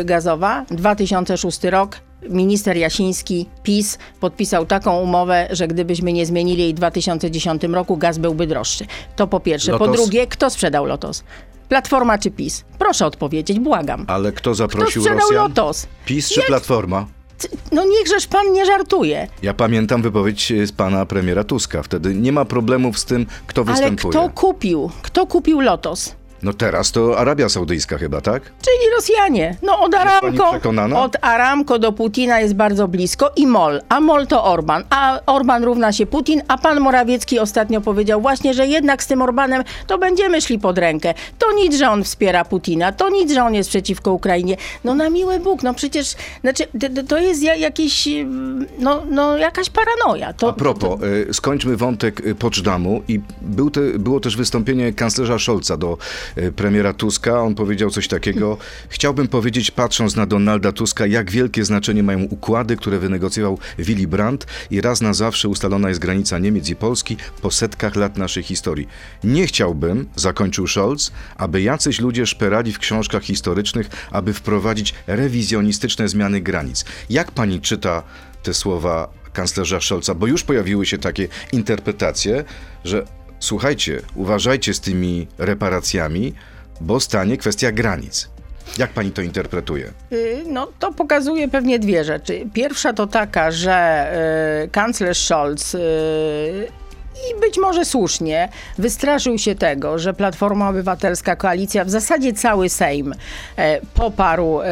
y, 0.00 0.04
gazowa, 0.04 0.64
2006 0.70 1.64
rok. 1.64 1.96
Minister 2.30 2.76
Jasiński, 2.76 3.46
PiS, 3.62 3.98
podpisał 4.20 4.66
taką 4.66 5.00
umowę, 5.00 5.48
że 5.50 5.68
gdybyśmy 5.68 6.12
nie 6.12 6.26
zmienili 6.26 6.62
jej 6.62 6.72
w 6.72 6.76
2010 6.76 7.62
roku, 7.64 7.96
gaz 7.96 8.18
byłby 8.18 8.46
droższy. 8.46 8.86
To 9.16 9.26
po 9.26 9.40
pierwsze. 9.40 9.78
Po 9.78 9.86
Lotos? 9.86 10.00
drugie, 10.00 10.26
kto 10.26 10.50
sprzedał 10.50 10.84
Lotos? 10.86 11.24
Platforma 11.68 12.18
czy 12.18 12.30
PiS? 12.30 12.64
Proszę 12.78 13.06
odpowiedzieć, 13.06 13.58
błagam. 13.60 14.04
Ale 14.08 14.32
kto 14.32 14.40
Kto 14.40 14.54
zaprosił 14.54 15.02
sprzedał 15.02 15.20
Rosjan? 15.28 15.42
Lotos? 15.48 15.86
PiS 16.06 16.28
czy 16.28 16.40
Jak- 16.40 16.46
Platforma? 16.48 17.06
No 17.72 17.84
niechżeż 17.84 18.26
pan 18.26 18.52
nie 18.52 18.66
żartuje. 18.66 19.28
Ja 19.42 19.54
pamiętam 19.54 20.02
wypowiedź 20.02 20.52
e, 20.52 20.66
z 20.66 20.72
pana 20.72 21.06
premiera 21.06 21.44
Tuska. 21.44 21.82
Wtedy 21.82 22.14
nie 22.14 22.32
ma 22.32 22.44
problemów 22.44 22.98
z 22.98 23.04
tym, 23.04 23.26
kto 23.46 23.62
Ale 23.62 23.70
występuje. 23.72 24.10
kto 24.12 24.28
kupił? 24.30 24.90
Kto 25.02 25.26
kupił 25.26 25.60
Lotos? 25.60 26.14
No 26.42 26.52
teraz 26.52 26.92
to 26.92 27.18
Arabia 27.18 27.48
Saudyjska 27.48 27.98
chyba, 27.98 28.20
tak? 28.20 28.42
Czyli 28.42 28.90
Rosjanie. 28.96 29.56
No 29.62 29.80
od 29.80 29.94
Aramco, 29.94 30.50
przekonana? 30.50 31.00
od 31.02 31.16
Aramco 31.20 31.78
do 31.78 31.92
Putina 31.92 32.40
jest 32.40 32.54
bardzo 32.54 32.88
blisko 32.88 33.30
i 33.36 33.46
MOL. 33.46 33.80
A 33.88 34.00
MOL 34.00 34.26
to 34.26 34.44
Orban. 34.44 34.84
A 34.90 35.20
Orban 35.26 35.64
równa 35.64 35.92
się 35.92 36.06
Putin, 36.06 36.42
a 36.48 36.58
pan 36.58 36.80
Morawiecki 36.80 37.38
ostatnio 37.38 37.80
powiedział 37.80 38.20
właśnie, 38.20 38.54
że 38.54 38.66
jednak 38.66 39.02
z 39.02 39.06
tym 39.06 39.22
Orbanem 39.22 39.62
to 39.86 39.98
będziemy 39.98 40.40
szli 40.40 40.58
pod 40.58 40.78
rękę. 40.78 41.14
To 41.38 41.52
nic, 41.52 41.76
że 41.76 41.90
on 41.90 42.04
wspiera 42.04 42.44
Putina, 42.44 42.92
to 42.92 43.08
nic, 43.10 43.32
że 43.32 43.44
on 43.44 43.54
jest 43.54 43.68
przeciwko 43.70 44.12
Ukrainie. 44.12 44.56
No 44.84 44.94
na 44.94 45.10
miły 45.10 45.40
Bóg, 45.40 45.62
no 45.62 45.74
przecież 45.74 46.14
znaczy, 46.40 46.64
to- 46.80 46.88
to, 46.96 47.02
to 47.08 47.18
jest 47.18 47.42
ja- 47.42 47.56
jakiś, 47.56 48.08
no, 48.78 49.02
no 49.10 49.36
jakaś 49.36 49.70
paranoja. 49.70 50.32
To, 50.32 50.48
A 50.48 50.52
propos, 50.52 51.00
e, 51.30 51.34
skończmy 51.34 51.76
wątek 51.76 52.22
e, 52.26 52.34
Poczdamu 52.34 53.02
i 53.08 53.20
był 53.42 53.70
te, 53.70 53.80
było 53.80 54.20
też 54.20 54.36
wystąpienie 54.36 54.92
kanclerza 54.92 55.38
Scholza 55.38 55.76
do 55.76 55.98
premiera 56.56 56.92
Tuska. 56.92 57.42
On 57.42 57.54
powiedział 57.54 57.90
coś 57.90 58.08
takiego. 58.08 58.58
Chciałbym 58.88 59.28
powiedzieć, 59.28 59.70
patrząc 59.70 60.16
na 60.16 60.26
Donalda 60.26 60.72
Tuska, 60.72 61.06
jak 61.06 61.30
wielkie 61.30 61.64
znaczenie 61.64 62.02
mają 62.02 62.22
układy, 62.22 62.76
które 62.76 62.98
wynegocjował 62.98 63.58
Willy 63.78 64.06
Brandt 64.06 64.46
i 64.70 64.80
raz 64.80 65.00
na 65.00 65.14
zawsze 65.14 65.48
ustalona 65.48 65.88
jest 65.88 66.00
granica 66.00 66.38
Niemiec 66.38 66.68
i 66.68 66.76
Polski 66.76 67.16
po 67.42 67.50
setkach 67.50 67.96
lat 67.96 68.18
naszej 68.18 68.42
historii. 68.42 68.88
Nie 69.24 69.46
chciałbym, 69.46 70.08
zakończył 70.16 70.66
Scholz, 70.66 71.12
aby 71.36 71.62
jacyś 71.62 72.00
ludzie 72.00 72.26
szperali 72.26 72.72
w 72.72 72.78
książkach 72.78 73.22
historycznych, 73.22 73.90
aby 74.10 74.32
wprowadzić 74.32 74.94
rewizjonistyczne 75.06 76.08
zmiany 76.08 76.40
granic. 76.40 76.84
Jak 77.10 77.30
pani 77.30 77.60
czyta 77.60 78.02
te 78.42 78.54
słowa 78.54 79.08
kanclerza 79.32 79.80
Scholza, 79.80 80.14
bo 80.14 80.26
już 80.26 80.42
pojawiły 80.42 80.86
się 80.86 80.98
takie 80.98 81.28
interpretacje, 81.52 82.44
że 82.84 83.04
słuchajcie, 83.42 84.00
uważajcie 84.14 84.74
z 84.74 84.80
tymi 84.80 85.26
reparacjami, 85.38 86.34
bo 86.80 87.00
stanie 87.00 87.36
kwestia 87.36 87.72
granic. 87.72 88.28
Jak 88.78 88.90
pani 88.90 89.10
to 89.10 89.22
interpretuje? 89.22 89.92
Y, 90.12 90.42
No, 90.46 90.68
to 90.78 90.92
pokazuje 90.92 91.48
pewnie 91.48 91.78
dwie 91.78 92.04
rzeczy. 92.04 92.46
Pierwsza 92.54 92.92
to 92.92 93.06
taka, 93.06 93.50
że 93.50 94.06
y, 94.64 94.68
kanclerz 94.68 95.18
Scholz 95.18 95.74
y, 95.74 95.78
i 97.14 97.40
być 97.40 97.58
może 97.58 97.84
słusznie 97.84 98.48
wystraszył 98.78 99.38
się 99.38 99.54
tego, 99.54 99.98
że 99.98 100.14
Platforma 100.14 100.68
Obywatelska, 100.68 101.36
koalicja, 101.36 101.84
w 101.84 101.90
zasadzie 101.90 102.32
cały 102.32 102.68
Sejm 102.68 103.14
e, 103.56 103.80
poparł 103.94 104.60
e, 104.60 104.66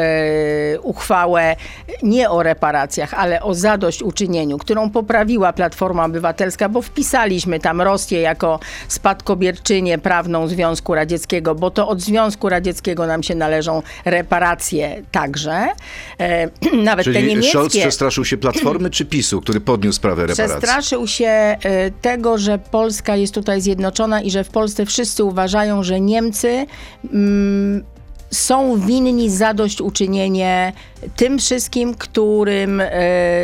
uchwałę 0.83 1.57
nie 2.03 2.31
o 2.31 2.43
reparacjach, 2.43 3.15
ale 3.15 3.43
o 3.43 3.55
zadośćuczynieniu, 3.55 4.59
którą 4.59 4.91
poprawiła 4.91 5.53
Platforma 5.53 6.05
Obywatelska, 6.05 6.69
bo 6.69 6.83
wpisaliśmy 6.83 7.61
tam 7.61 7.81
Rosję 7.81 8.21
jako 8.21 8.61
spadkobierczynię 8.89 9.99
prawną 9.99 10.49
Związku 10.49 10.95
Radzieckiego, 10.95 11.55
bo 11.55 11.71
to 11.71 11.89
od 11.89 12.01
Związku 12.01 12.49
Radzieckiego 12.49 13.07
nam 13.07 13.23
się 13.23 13.35
należą 13.35 13.83
reparacje 14.05 15.03
także. 15.13 15.67
E, 16.21 16.49
nawet 16.91 17.07
te 17.07 17.13
Czyli 17.13 17.29
niemieckie... 17.29 17.51
Scholz 17.51 17.77
przestraszył 17.77 18.25
się 18.25 18.37
Platformy 18.37 18.91
czy 18.91 19.05
PiSu, 19.05 19.41
który 19.41 19.61
podniósł 19.61 19.97
sprawę 19.97 20.23
reparacji? 20.27 20.59
Przestraszył 20.59 21.07
się 21.07 21.27
e, 21.27 21.57
tego, 22.31 22.39
że 22.39 22.59
Polska 22.59 23.17
jest 23.17 23.35
tutaj 23.35 23.61
zjednoczona 23.61 24.23
i 24.23 24.31
że 24.31 24.45
w 24.45 24.51
Polsce 24.51 24.87
wszyscy 24.87 25.25
uważają, 25.25 25.83
że 25.83 26.01
Niemcy 26.01 26.67
mm, 27.13 27.85
są 28.31 28.77
winni 28.81 29.31
zadośćuczynienie 29.31 30.73
tym 31.17 31.39
wszystkim, 31.39 31.95
którym 31.95 32.81
e, 32.81 32.91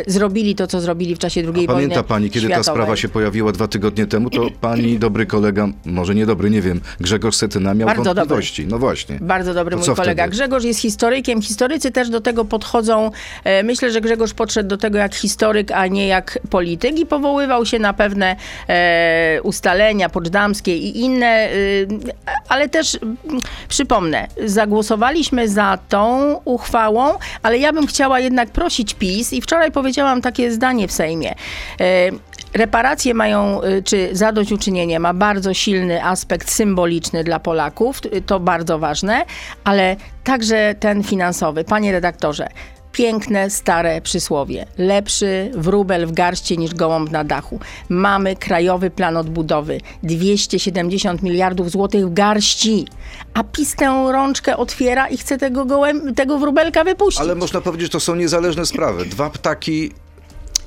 zrobili 0.07 0.55
to, 0.55 0.67
co 0.67 0.81
zrobili 0.81 1.15
w 1.15 1.19
czasie 1.19 1.41
II 1.41 1.51
wojny 1.53 1.67
Pamięta 1.67 2.03
pani, 2.03 2.29
kiedy 2.29 2.47
ta 2.47 2.53
światowej. 2.55 2.75
sprawa 2.75 2.95
się 2.95 3.09
pojawiła 3.09 3.51
dwa 3.51 3.67
tygodnie 3.67 4.05
temu, 4.07 4.29
to 4.29 4.47
pani 4.61 4.99
dobry 4.99 5.25
kolega, 5.25 5.67
może 5.85 6.15
niedobry, 6.15 6.49
nie 6.49 6.61
wiem, 6.61 6.81
Grzegorz 6.99 7.35
Setyna 7.35 7.73
miał 7.73 7.87
Bardzo 7.87 8.03
dobry. 8.03 8.15
wątpliwości. 8.19 8.67
No 8.67 8.79
właśnie. 8.79 9.17
Bardzo 9.21 9.53
dobry 9.53 9.71
To 9.71 9.77
mój 9.77 9.95
kolega. 9.95 10.23
wtedy? 10.23 10.31
Grzegorz 10.31 10.63
jest 10.63 10.79
historykiem. 10.79 11.41
Historycy 11.41 11.91
też 11.91 12.09
do 12.09 12.21
tego 12.21 12.45
podchodzą. 12.45 13.11
E, 13.43 13.63
myślę, 13.63 13.91
że 13.91 14.01
Grzegorz 14.01 14.33
podszedł 14.33 14.69
do 14.69 14.77
tego 14.77 14.97
jak 14.97 15.15
historyk, 15.15 15.71
a 15.71 15.87
nie 15.87 16.07
jak 16.07 16.39
polityk 16.49 16.99
i 16.99 17.05
powoływał 17.05 17.65
się 17.65 17.79
na 17.79 17.93
pewne 17.93 18.35
e, 18.67 19.39
ustalenia 19.43 20.09
poczdamskie 20.09 20.77
i 20.77 20.99
inne, 20.99 21.27
e, 21.27 21.49
ale 22.49 22.69
też 22.69 22.99
przypomnę, 23.69 24.27
zagłosowaliśmy 24.77 25.49
za 25.49 25.77
tą 25.89 26.33
uchwałą, 26.45 27.13
ale 27.43 27.57
ja 27.57 27.73
bym 27.73 27.87
chciała 27.87 28.19
jednak 28.19 28.49
prosić 28.49 28.93
PiS 28.93 29.33
i 29.33 29.41
wczoraj 29.41 29.71
powiedziałam 29.71 30.21
takie 30.21 30.51
zdanie 30.51 30.87
w 30.87 30.91
Sejmie. 30.91 31.35
E, 31.79 32.11
Reparacje 32.53 33.13
mają, 33.13 33.63
y, 33.63 33.83
czy 33.83 34.09
zadośćuczynienie 34.11 34.99
ma 34.99 35.13
bardzo 35.13 35.53
silny 35.53 36.03
aspekt 36.03 36.51
symboliczny 36.51 37.23
dla 37.23 37.39
Polaków, 37.39 38.01
to 38.25 38.39
bardzo 38.39 38.79
ważne, 38.79 39.25
ale 39.63 39.95
także 40.23 40.75
ten 40.79 41.03
finansowy. 41.03 41.63
Panie 41.63 41.91
redaktorze, 41.91 42.47
piękne, 42.91 43.49
stare 43.49 44.01
przysłowie. 44.01 44.65
Lepszy 44.77 45.51
wróbel 45.53 46.07
w 46.07 46.11
garści 46.11 46.57
niż 46.57 46.73
gołąb 46.73 47.11
na 47.11 47.23
dachu. 47.23 47.59
Mamy 47.89 48.35
krajowy 48.35 48.89
plan 48.89 49.17
odbudowy. 49.17 49.81
270 50.03 51.23
miliardów 51.23 51.71
złotych 51.71 52.07
w 52.07 52.13
garści. 52.13 52.87
A 53.33 53.43
PiS 53.43 53.75
tę 53.75 54.07
rączkę 54.11 54.57
otwiera 54.57 55.07
i 55.07 55.17
chce 55.17 55.37
tego, 55.37 55.65
gołem, 55.65 56.15
tego 56.15 56.39
wróbelka 56.39 56.83
wypuścić. 56.83 57.21
Ale 57.21 57.35
można 57.35 57.61
powiedzieć, 57.61 57.85
że 57.85 57.91
to 57.91 57.99
są 57.99 58.15
niezależne 58.15 58.65
sprawy. 58.65 59.05
Dwa 59.05 59.29
ptaki 59.29 59.91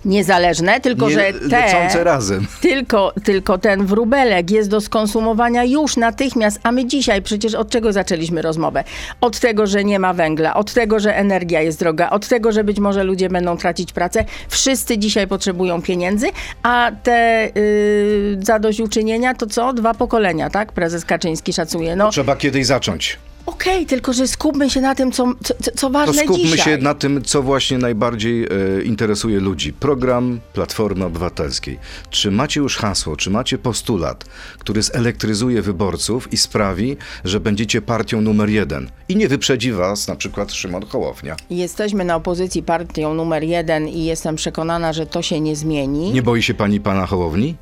niezależne, 0.04 0.80
tylko 0.80 1.08
Nie, 1.08 1.14
że 1.14 1.32
te... 1.50 2.04
razem. 2.04 2.46
Tylko, 2.60 3.12
tylko 3.24 3.58
ten 3.58 3.86
wróbelek 3.86 4.50
jest 4.50 4.70
do 4.70 4.80
skonsumowania 4.80 5.64
już 5.64 5.96
natychmiast, 5.96 6.60
a 6.62 6.72
my 6.72 6.86
dzisiaj 6.86 7.22
przecież 7.22 7.54
od 7.54 7.70
czego 7.70 7.92
zaczęliśmy 7.92 8.42
rozmowę? 8.42 8.84
Od 9.20 9.40
tego, 9.40 9.66
że 9.66 9.84
nie 9.84 9.98
ma 9.98 10.12
węgla, 10.12 10.54
od 10.54 10.72
tego, 10.72 11.00
że 11.00 11.16
energia 11.16 11.62
jest 11.62 11.78
droga, 11.78 12.10
od 12.10 12.28
tego, 12.28 12.52
że 12.52 12.64
być 12.64 12.78
może 12.78 13.04
ludzie 13.04 13.28
będą 13.28 13.56
tracić 13.56 13.92
pracę. 13.92 14.24
Wszyscy 14.48 14.98
dzisiaj 14.98 15.26
potrzebują 15.26 15.82
pieniędzy, 15.82 16.26
a 16.62 16.90
te 17.02 17.50
yy, 17.54 18.38
zadośćuczynienia 18.44 19.34
to 19.34 19.46
co? 19.46 19.72
Dwa 19.72 19.94
pokolenia, 19.94 20.50
tak? 20.50 20.72
Prezes 20.72 21.04
Kaczyński 21.04 21.52
szacuje. 21.52 21.96
No 21.96 22.10
Trzeba 22.10 22.36
kiedyś 22.36 22.66
zacząć. 22.66 23.18
Okej, 23.50 23.86
tylko 23.86 24.12
że 24.12 24.28
skupmy 24.28 24.70
się 24.70 24.80
na 24.80 24.94
tym, 24.94 25.12
co, 25.12 25.32
co, 25.44 25.54
co- 25.54 25.70
co 25.70 25.86
To 25.86 25.90
ważne 25.90 26.22
skupmy 26.22 26.42
dzisiaj. 26.44 26.58
się 26.76 26.82
na 26.82 26.94
tym, 26.94 27.22
co 27.22 27.42
właśnie 27.42 27.78
najbardziej 27.78 28.44
e, 28.44 28.48
interesuje 28.84 29.40
ludzi. 29.40 29.72
Program 29.72 30.40
Platformy 30.52 31.04
Obywatelskiej. 31.04 31.78
Czy 32.10 32.30
macie 32.30 32.60
już 32.60 32.76
hasło, 32.76 33.16
czy 33.16 33.30
macie 33.30 33.58
postulat, 33.58 34.24
który 34.58 34.82
zelektryzuje 34.82 35.62
wyborców 35.62 36.32
i 36.32 36.36
sprawi, 36.36 36.96
że 37.24 37.40
będziecie 37.40 37.82
partią 37.82 38.20
numer 38.20 38.48
jeden 38.48 38.90
i 39.08 39.16
nie 39.16 39.28
wyprzedzi 39.28 39.72
was 39.72 40.08
na 40.08 40.16
przykład 40.16 40.52
Szymon 40.52 40.86
Hołownia? 40.86 41.36
Jesteśmy 41.50 42.04
na 42.04 42.16
opozycji 42.16 42.62
partią 42.62 43.14
numer 43.14 43.42
jeden 43.44 43.88
i 43.88 44.04
jestem 44.04 44.36
przekonana, 44.36 44.92
że 44.92 45.06
to 45.06 45.22
się 45.22 45.40
nie 45.40 45.56
zmieni. 45.56 46.12
Nie 46.12 46.22
boi 46.22 46.42
się 46.42 46.54
pani 46.54 46.80
pana 46.80 47.06
Hołowni? 47.06 47.54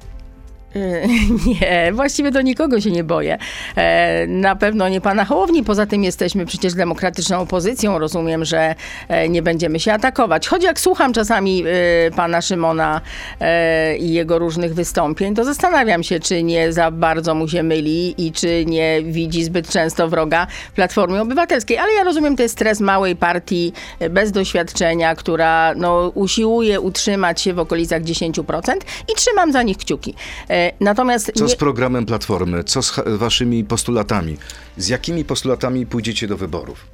Y, 0.77 1.09
Nie, 1.61 1.93
właściwie 1.93 2.31
do 2.31 2.43
nikogo 2.43 2.81
się 2.81 2.91
nie 2.91 3.05
boję. 3.05 3.39
E, 3.77 4.27
Na 4.27 4.57
pewno 4.57 4.89
nie 4.89 5.01
pana 5.01 5.25
Hołowni, 5.25 5.65
poza 5.65 5.87
tym 5.87 6.05
jesteśmy 6.05 6.47
przecież 6.47 6.75
demokratyczną 6.75 7.41
opozycją. 7.41 7.99
Rozumiem, 7.99 8.45
że 8.45 8.75
e, 9.09 9.29
nie 9.29 9.43
będziemy 9.43 9.81
się 9.81 9.93
atakować. 9.93 10.49
Choć 10.49 10.65
jak 10.65 10.81
słucham 10.81 11.13
czasami 11.13 11.65
e, 11.67 12.11
pana 12.11 12.41
Szymona 12.43 13.01
e, 13.41 13.97
i 13.97 14.13
jego 14.13 14.39
różnych 14.39 14.75
wystąpień, 14.75 15.35
to 15.35 15.45
zastanawiam 15.45 16.03
się, 16.03 16.21
czy 16.21 16.43
nie 16.43 16.73
za 16.73 16.91
bardzo 16.91 17.35
mu 17.35 17.49
się 17.49 17.63
myli 17.63 18.27
i 18.27 18.33
czy 18.33 18.65
nie 18.67 19.03
widzi 19.03 19.45
zbyt 19.45 19.69
często 19.69 20.09
wroga 20.09 20.47
Platformy 20.75 21.21
Obywatelskiej. 21.21 21.79
Ale 21.79 21.93
ja 21.93 22.05
rozumiem, 22.05 22.37
to 22.37 22.43
jest 22.43 22.55
stres 22.55 22.81
małej 22.81 23.17
partii 23.17 23.73
bez 24.11 24.33
doświadczenia, 24.33 25.15
która 25.15 25.75
no, 25.77 26.13
usiłuje 26.15 26.81
utrzymać 26.81 27.41
się 27.41 27.55
w 27.55 27.59
okolicach 27.59 28.03
10% 28.03 28.73
i 29.13 29.15
trzymam 29.17 29.53
za 29.53 29.63
nich 29.63 29.79
kciuki. 29.79 30.15
E, 30.59 30.73
Natomiast 30.81 31.33
Co 31.35 31.45
nie, 31.45 31.51
z 31.51 31.57
programem 31.57 32.07
Platformy? 32.07 32.65
Co 32.65 32.83
z 32.83 33.01
waszymi 33.07 33.65
postulatami? 33.65 34.37
Z 34.77 34.89
jakimi 34.89 35.25
postulatami 35.25 35.87
pójdziecie 35.87 36.29
do 36.29 36.37
wyborów? 36.37 36.87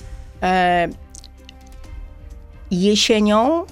e, 0.42 0.88
jesienią 2.70 3.64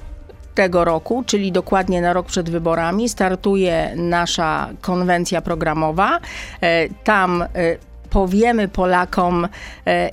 tego 0.55 0.85
roku, 0.85 1.25
czyli 1.27 1.53
dokładnie 1.53 2.01
na 2.01 2.13
rok 2.13 2.27
przed 2.27 2.51
wyborami, 2.51 3.09
startuje 3.09 3.93
nasza 3.97 4.69
konwencja 4.81 5.43
programowa. 5.43 6.19
E, 6.61 6.89
Tam 7.05 7.43
e, 7.43 7.49
powiemy 8.11 8.69
Polakom, 8.69 9.49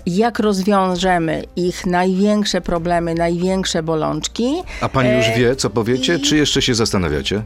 jak 0.05 0.39
rozwiążemy 0.39 1.43
ich 1.55 1.85
największe 1.85 2.61
problemy, 2.61 3.15
największe 3.15 3.83
bolączki. 3.83 4.63
A 4.81 4.89
pani 4.89 5.09
już 5.17 5.25
wie, 5.37 5.55
co 5.55 5.69
powiecie, 5.69 6.15
i- 6.15 6.21
czy 6.21 6.37
jeszcze 6.37 6.61
się 6.61 6.75
zastanawiacie? 6.75 7.43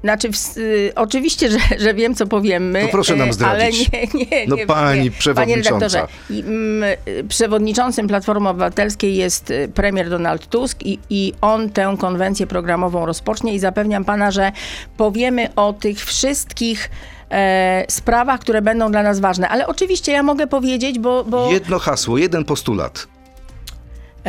Znaczy, 0.00 0.28
y, 0.56 0.92
oczywiście, 0.96 1.50
że, 1.50 1.58
że 1.78 1.94
wiem, 1.94 2.14
co 2.14 2.26
powiemy. 2.26 2.82
To 2.82 2.88
proszę 2.88 3.16
nam 3.16 3.28
y, 3.28 3.32
zdradzić. 3.32 3.90
Ale 3.92 4.02
nie, 4.02 4.26
nie, 4.30 4.46
No 4.46 4.56
nie, 4.56 4.66
pani 4.66 5.02
nie. 5.02 5.10
przewodnicząca. 5.10 5.70
Panie 5.70 6.06
redaktorze, 6.06 6.06
mm, 6.30 6.90
przewodniczącym 7.28 8.08
Platformy 8.08 8.48
Obywatelskiej 8.48 9.16
jest 9.16 9.50
y, 9.50 9.70
premier 9.74 10.10
Donald 10.10 10.46
Tusk 10.46 10.82
i, 10.82 10.98
i 11.10 11.32
on 11.40 11.70
tę 11.70 11.96
konwencję 11.98 12.46
programową 12.46 13.06
rozpocznie 13.06 13.54
i 13.54 13.58
zapewniam 13.58 14.04
pana, 14.04 14.30
że 14.30 14.52
powiemy 14.96 15.54
o 15.54 15.72
tych 15.72 16.04
wszystkich 16.04 16.90
e, 17.30 17.84
sprawach, 17.88 18.40
które 18.40 18.62
będą 18.62 18.90
dla 18.90 19.02
nas 19.02 19.20
ważne. 19.20 19.48
Ale 19.48 19.66
oczywiście 19.66 20.12
ja 20.12 20.22
mogę 20.22 20.46
powiedzieć, 20.46 20.98
bo... 20.98 21.24
bo 21.24 21.52
Jedno 21.52 21.78
hasło, 21.78 22.18
jeden 22.18 22.44
postulat. 22.44 23.06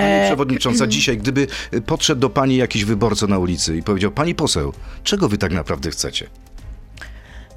Pani 0.01 0.25
przewodnicząca, 0.25 0.87
dzisiaj, 0.97 1.17
gdyby 1.17 1.47
podszedł 1.85 2.21
do 2.21 2.29
pani 2.29 2.55
jakiś 2.55 2.85
wyborca 2.85 3.27
na 3.27 3.39
ulicy 3.39 3.77
i 3.77 3.83
powiedział, 3.83 4.11
pani 4.11 4.35
poseł, 4.35 4.73
czego 5.03 5.29
wy 5.29 5.37
tak 5.37 5.51
naprawdę 5.51 5.91
chcecie? 5.91 6.29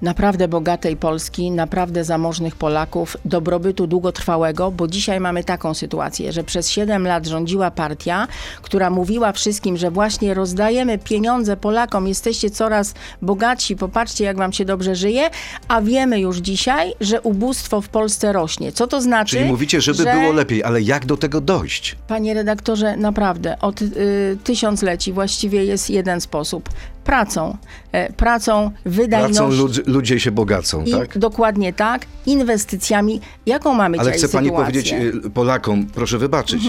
Naprawdę 0.03 0.49
bogatej 0.49 0.97
Polski, 0.97 1.51
naprawdę 1.51 2.05
zamożnych 2.05 2.57
Polaków, 2.57 3.17
dobrobytu 3.25 3.87
długotrwałego, 3.87 4.71
bo 4.71 4.89
dzisiaj 4.89 5.21
mamy 5.21 5.45
taką 5.45 5.75
sytuację, 5.75 6.33
że 6.33 6.45
przez 6.45 6.71
7 6.71 7.07
lat 7.07 7.27
rządziła 7.27 7.71
partia, 7.71 8.29
która 8.63 8.91
mówiła 8.91 9.33
wszystkim, 9.33 9.77
że 9.77 9.91
właśnie 9.91 10.35
rozdajemy 10.35 10.99
pieniądze 10.99 11.57
Polakom, 11.57 12.09
jesteście 12.09 12.51
coraz 12.51 12.95
bogatsi, 13.23 13.77
popatrzcie 13.77 14.25
jak 14.25 14.37
wam 14.37 14.53
się 14.53 14.65
dobrze 14.65 14.97
żyje, 14.97 15.31
a 15.69 15.83
wiemy 15.83 16.21
już 16.21 16.39
dzisiaj, 16.39 16.93
że 17.01 17.21
ubóstwo 17.21 17.81
w 17.81 17.89
Polsce 17.89 18.33
rośnie. 18.33 18.73
Co 18.73 18.87
to 18.87 19.01
znaczy? 19.01 19.37
Czyli 19.37 19.51
mówicie, 19.51 19.81
żeby 19.81 20.03
że... 20.03 20.15
było 20.15 20.33
lepiej, 20.33 20.65
ale 20.65 20.83
jak 20.83 21.07
do 21.07 21.17
tego 21.17 21.41
dojść? 21.41 21.97
Panie 22.09 22.35
redaktorze, 22.35 22.97
naprawdę 22.97 23.59
od 23.59 23.83
y, 23.83 24.39
tysiącleci 24.45 25.13
właściwie 25.13 25.65
jest 25.65 25.91
jeden 25.91 26.21
sposób. 26.21 26.69
Pracą. 27.05 27.57
E, 27.93 28.13
pracą, 28.13 28.71
wydajnością. 28.85 29.49
Pracą 29.49 29.63
lud- 29.63 29.87
ludzie 29.89 30.21
się 30.21 30.31
bogacą, 30.31 30.85
I 30.85 30.93
tak? 30.93 31.19
dokładnie 31.19 31.73
tak, 31.73 32.07
inwestycjami. 32.27 33.21
Jaką 33.47 33.75
mamy 33.75 33.99
Ale 33.99 34.13
chce 34.13 34.29
pani 34.29 34.49
sytuację? 34.49 34.83
Mhm. 34.83 35.03
powiedzieć 35.13 35.25
y, 35.27 35.31
Polakom, 35.31 35.87
proszę 35.87 36.19
wybaczyć, 36.19 36.63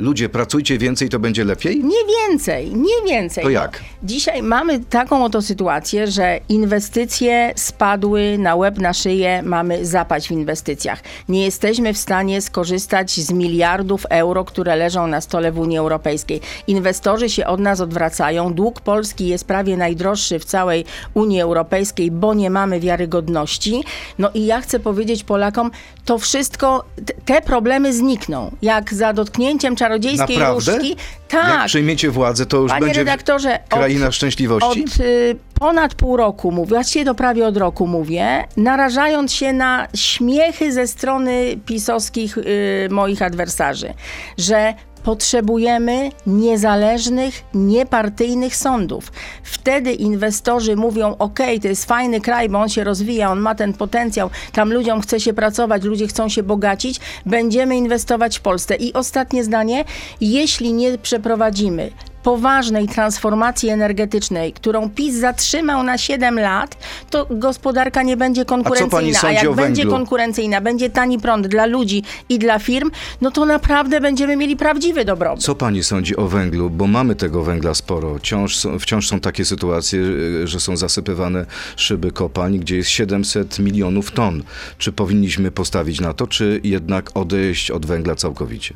ludzie 0.00 0.28
pracujcie 0.28 0.78
więcej, 0.78 1.08
to 1.08 1.18
będzie 1.18 1.44
lepiej? 1.44 1.84
Nie 1.84 2.28
więcej, 2.28 2.74
nie 2.74 3.10
więcej. 3.10 3.44
To 3.44 3.50
jak? 3.50 3.80
Dzisiaj 4.02 4.42
mamy 4.42 4.80
taką 4.80 5.24
oto 5.24 5.42
sytuację, 5.42 6.06
że 6.06 6.40
inwestycje 6.48 7.52
spadły 7.56 8.38
na 8.38 8.54
łeb, 8.56 8.78
na 8.78 8.92
szyję, 8.92 9.42
mamy 9.42 9.86
zapaść 9.86 10.28
w 10.28 10.30
inwestycjach. 10.30 11.02
Nie 11.28 11.44
jesteśmy 11.44 11.94
w 11.94 11.98
stanie 11.98 12.40
skorzystać 12.42 13.10
z 13.20 13.30
miliardów 13.32 14.06
euro, 14.10 14.44
które 14.44 14.76
leżą 14.76 15.06
na 15.06 15.20
stole 15.20 15.52
w 15.52 15.58
Unii 15.58 15.78
Europejskiej. 15.78 16.40
Inwestorzy 16.66 17.28
się 17.28 17.46
od 17.46 17.60
nas 17.60 17.80
odwracają. 17.80 18.54
Dług 18.54 18.80
Polski 18.80 19.26
jest 19.28 19.44
prawie 19.44 19.76
najdroższy 19.76 20.38
w 20.38 20.44
całej 20.44 20.84
Unii 21.14 21.40
Europejskiej, 21.40 22.10
bo 22.10 22.34
nie 22.34 22.50
mamy 22.50 22.80
wiarygodności. 22.80 23.84
No 24.18 24.30
i 24.34 24.46
ja 24.46 24.60
chcę 24.60 24.80
powiedzieć 24.80 25.24
Polakom, 25.24 25.70
to 26.04 26.18
wszystko, 26.18 26.84
te- 27.24 27.42
problemy 27.42 27.92
znikną. 27.92 28.50
Jak 28.62 28.94
za 28.94 29.12
dotknięciem 29.12 29.76
czarodziejskiej 29.90 30.38
Naprawdę? 30.38 30.72
różdżki. 30.72 30.88
Jak 31.32 31.42
Tak, 31.46 31.66
przejmiecie 31.66 32.10
władzę, 32.10 32.46
to 32.46 32.56
już 32.56 32.70
Panie 32.70 32.84
będzie 32.86 33.00
redaktorze, 33.00 33.54
od- 33.54 33.68
kraina 33.78 34.12
szczęśliwości? 34.12 34.84
od 34.84 35.00
y, 35.00 35.36
ponad 35.60 35.94
pół 35.94 36.16
roku 36.16 36.52
mówię, 36.52 36.68
właściwie 36.68 37.04
to 37.04 37.14
prawie 37.14 37.46
od 37.46 37.56
roku 37.56 37.86
mówię, 37.86 38.44
narażając 38.56 39.32
się 39.32 39.52
na 39.52 39.88
śmiechy 39.94 40.72
ze 40.72 40.86
strony 40.86 41.56
pisowskich 41.66 42.38
y, 42.38 42.88
moich 42.90 43.22
adwersarzy, 43.22 43.94
że 44.38 44.74
potrzebujemy 45.04 46.10
niezależnych, 46.26 47.42
niepartyjnych 47.54 48.56
sądów. 48.56 49.12
Wtedy 49.42 49.92
inwestorzy 49.92 50.76
mówią, 50.76 51.16
ok, 51.18 51.38
to 51.62 51.68
jest 51.68 51.84
fajny 51.84 52.20
kraj, 52.20 52.48
bo 52.48 52.58
on 52.58 52.68
się 52.68 52.84
rozwija, 52.84 53.30
on 53.30 53.40
ma 53.40 53.54
ten 53.54 53.72
potencjał, 53.72 54.30
tam 54.52 54.72
ludziom 54.72 55.00
chce 55.00 55.20
się 55.20 55.32
pracować, 55.32 55.82
ludzie 55.82 56.06
chcą 56.06 56.28
się 56.28 56.42
bogacić, 56.42 57.00
będziemy 57.26 57.76
inwestować 57.76 58.38
w 58.38 58.40
Polsce. 58.40 58.76
I 58.76 58.92
ostatnie 58.92 59.44
zdanie, 59.44 59.84
jeśli 60.20 60.72
nie 60.72 60.98
przeprowadzimy 60.98 61.90
poważnej 62.22 62.88
transformacji 62.88 63.68
energetycznej, 63.68 64.52
którą 64.52 64.90
PiS 64.90 65.14
zatrzymał 65.14 65.82
na 65.82 65.98
7 65.98 66.40
lat, 66.40 66.76
to 67.10 67.26
gospodarka 67.30 68.02
nie 68.02 68.16
będzie 68.16 68.44
konkurencyjna. 68.44 69.18
sądzi 69.18 69.34
jak 69.36 69.46
o 69.46 69.54
będzie 69.54 69.86
konkurencyjna, 69.86 70.60
będzie 70.60 70.90
tani 70.90 71.18
prąd 71.18 71.46
dla 71.46 71.66
ludzi 71.66 72.02
i 72.28 72.38
dla 72.38 72.58
firm, 72.58 72.90
no 73.20 73.30
to 73.30 73.46
naprawdę 73.46 74.00
będziemy 74.00 74.36
mieli 74.36 74.56
prawdziwy 74.56 75.04
dobrobyt. 75.04 75.44
Co 75.44 75.54
pani 75.54 75.84
sądzi 75.84 76.16
o 76.16 76.28
węglu? 76.28 76.70
Bo 76.70 76.86
mamy 76.86 77.14
tego 77.14 77.42
węgla 77.42 77.74
sporo. 77.74 78.18
Wciąż 78.18 78.56
są, 78.56 78.78
wciąż 78.78 79.08
są 79.08 79.20
takie 79.20 79.44
sytuacje, 79.44 80.00
y, 80.00 80.46
że 80.46 80.60
są 80.60 80.76
zasypywane 80.76 81.46
szyby 81.76 82.12
kopalń, 82.12 82.58
gdzie 82.58 82.76
jest 82.76 82.90
700 82.90 83.58
milionów 83.58 84.10
ton. 84.10 84.42
Czy 84.78 84.92
powinniśmy 84.92 85.50
postawić 85.50 86.00
na 86.00 86.14
to, 86.14 86.26
czy 86.26 86.60
jednak 86.64 87.10
odejść 87.14 87.70
od 87.70 87.86
węgla 87.86 88.14
całkowicie? 88.14 88.74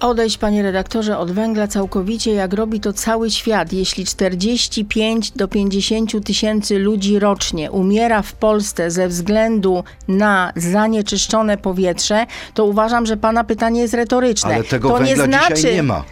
Odejść, 0.00 0.38
panie 0.38 0.62
redaktorze, 0.62 1.18
od 1.18 1.30
węgla 1.32 1.68
całkowicie, 1.68 2.32
jak 2.32 2.52
robi 2.52 2.79
to 2.80 2.92
cały 2.92 3.30
świat. 3.30 3.72
Jeśli 3.72 4.04
45 4.04 5.30
do 5.30 5.48
50 5.48 6.24
tysięcy 6.24 6.78
ludzi 6.78 7.18
rocznie 7.18 7.70
umiera 7.70 8.22
w 8.22 8.32
Polsce 8.32 8.90
ze 8.90 9.08
względu 9.08 9.84
na 10.08 10.52
zanieczyszczone 10.56 11.56
powietrze, 11.56 12.26
to 12.54 12.64
uważam, 12.64 13.06
że 13.06 13.16
pana 13.16 13.44
pytanie 13.44 13.80
jest 13.80 13.94
retoryczne. 13.94 14.54
Ale 14.54 14.64
tego 14.64 14.88
to 14.88 15.02
nie 15.02 15.16
znaczy, 15.16 15.74
nie 15.74 15.82
ma. 15.82 16.04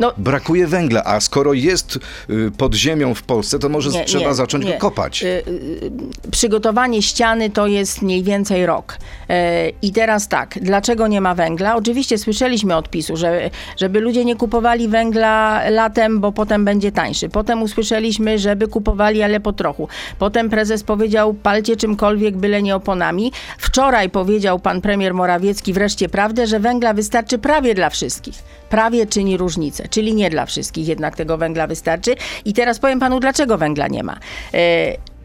No- 0.00 0.12
Brakuje 0.16 0.66
węgla, 0.66 1.04
a 1.04 1.20
skoro 1.20 1.52
jest 1.52 1.98
y, 2.30 2.50
pod 2.58 2.74
ziemią 2.74 3.14
w 3.14 3.22
Polsce, 3.22 3.58
to 3.58 3.68
może 3.68 3.90
Nie, 3.90 4.04
trzeba 4.04 4.28
nie, 4.28 4.34
zacząć 4.34 4.64
nie. 4.64 4.72
go 4.72 4.78
kopać. 4.78 5.22
Y, 5.22 5.26
y, 5.26 5.90
Przygotowanie 6.30 7.02
ściany 7.02 7.50
to 7.50 7.66
jest 7.66 8.02
mniej 8.02 8.22
więcej 8.22 8.66
rok. 8.66 8.96
E, 9.30 9.68
I 9.82 9.92
teraz 9.92 10.28
tak, 10.28 10.58
dlaczego 10.62 11.06
nie 11.08 11.20
ma 11.20 11.34
węgla? 11.34 11.76
Oczywiście 11.76 12.18
słyszeliśmy 12.18 12.76
od 12.76 12.90
PiSu, 12.90 13.16
że, 13.16 13.50
żeby 13.76 14.00
ludzie 14.00 14.24
nie 14.24 14.36
kupowali 14.36 14.88
węgla 14.88 15.62
latem, 15.70 16.20
bo 16.20 16.32
potem 16.32 16.64
będzie 16.64 16.92
tańszy. 16.92 17.28
Potem 17.28 17.62
usłyszeliśmy, 17.62 18.38
żeby 18.38 18.68
kupowali, 18.68 19.22
ale 19.22 19.40
po 19.40 19.52
trochu. 19.52 19.88
Potem 20.18 20.50
prezes 20.50 20.82
powiedział, 20.82 21.34
palcie 21.34 21.76
czymkolwiek, 21.76 22.36
byle 22.36 22.62
nie 22.62 22.76
oponami. 22.76 23.32
Wczoraj 23.58 24.10
powiedział 24.10 24.58
pan 24.58 24.80
premier 24.80 25.14
Morawiecki 25.14 25.72
wreszcie 25.72 26.08
prawdę, 26.08 26.46
że 26.46 26.60
węgla 26.60 26.94
wystarczy 26.94 27.38
prawie 27.38 27.74
dla 27.74 27.90
wszystkich. 27.90 28.34
Prawie 28.70 29.06
czyni 29.06 29.36
różnicę, 29.36 29.87
czyli 29.90 30.14
nie 30.14 30.30
dla 30.30 30.46
wszystkich 30.46 30.88
jednak 30.88 31.16
tego 31.16 31.38
węgla 31.38 31.66
wystarczy. 31.66 32.14
I 32.44 32.52
teraz 32.52 32.78
powiem 32.78 33.00
panu, 33.00 33.20
dlaczego 33.20 33.58
węgla 33.58 33.88
nie 33.88 34.02
ma. 34.02 34.18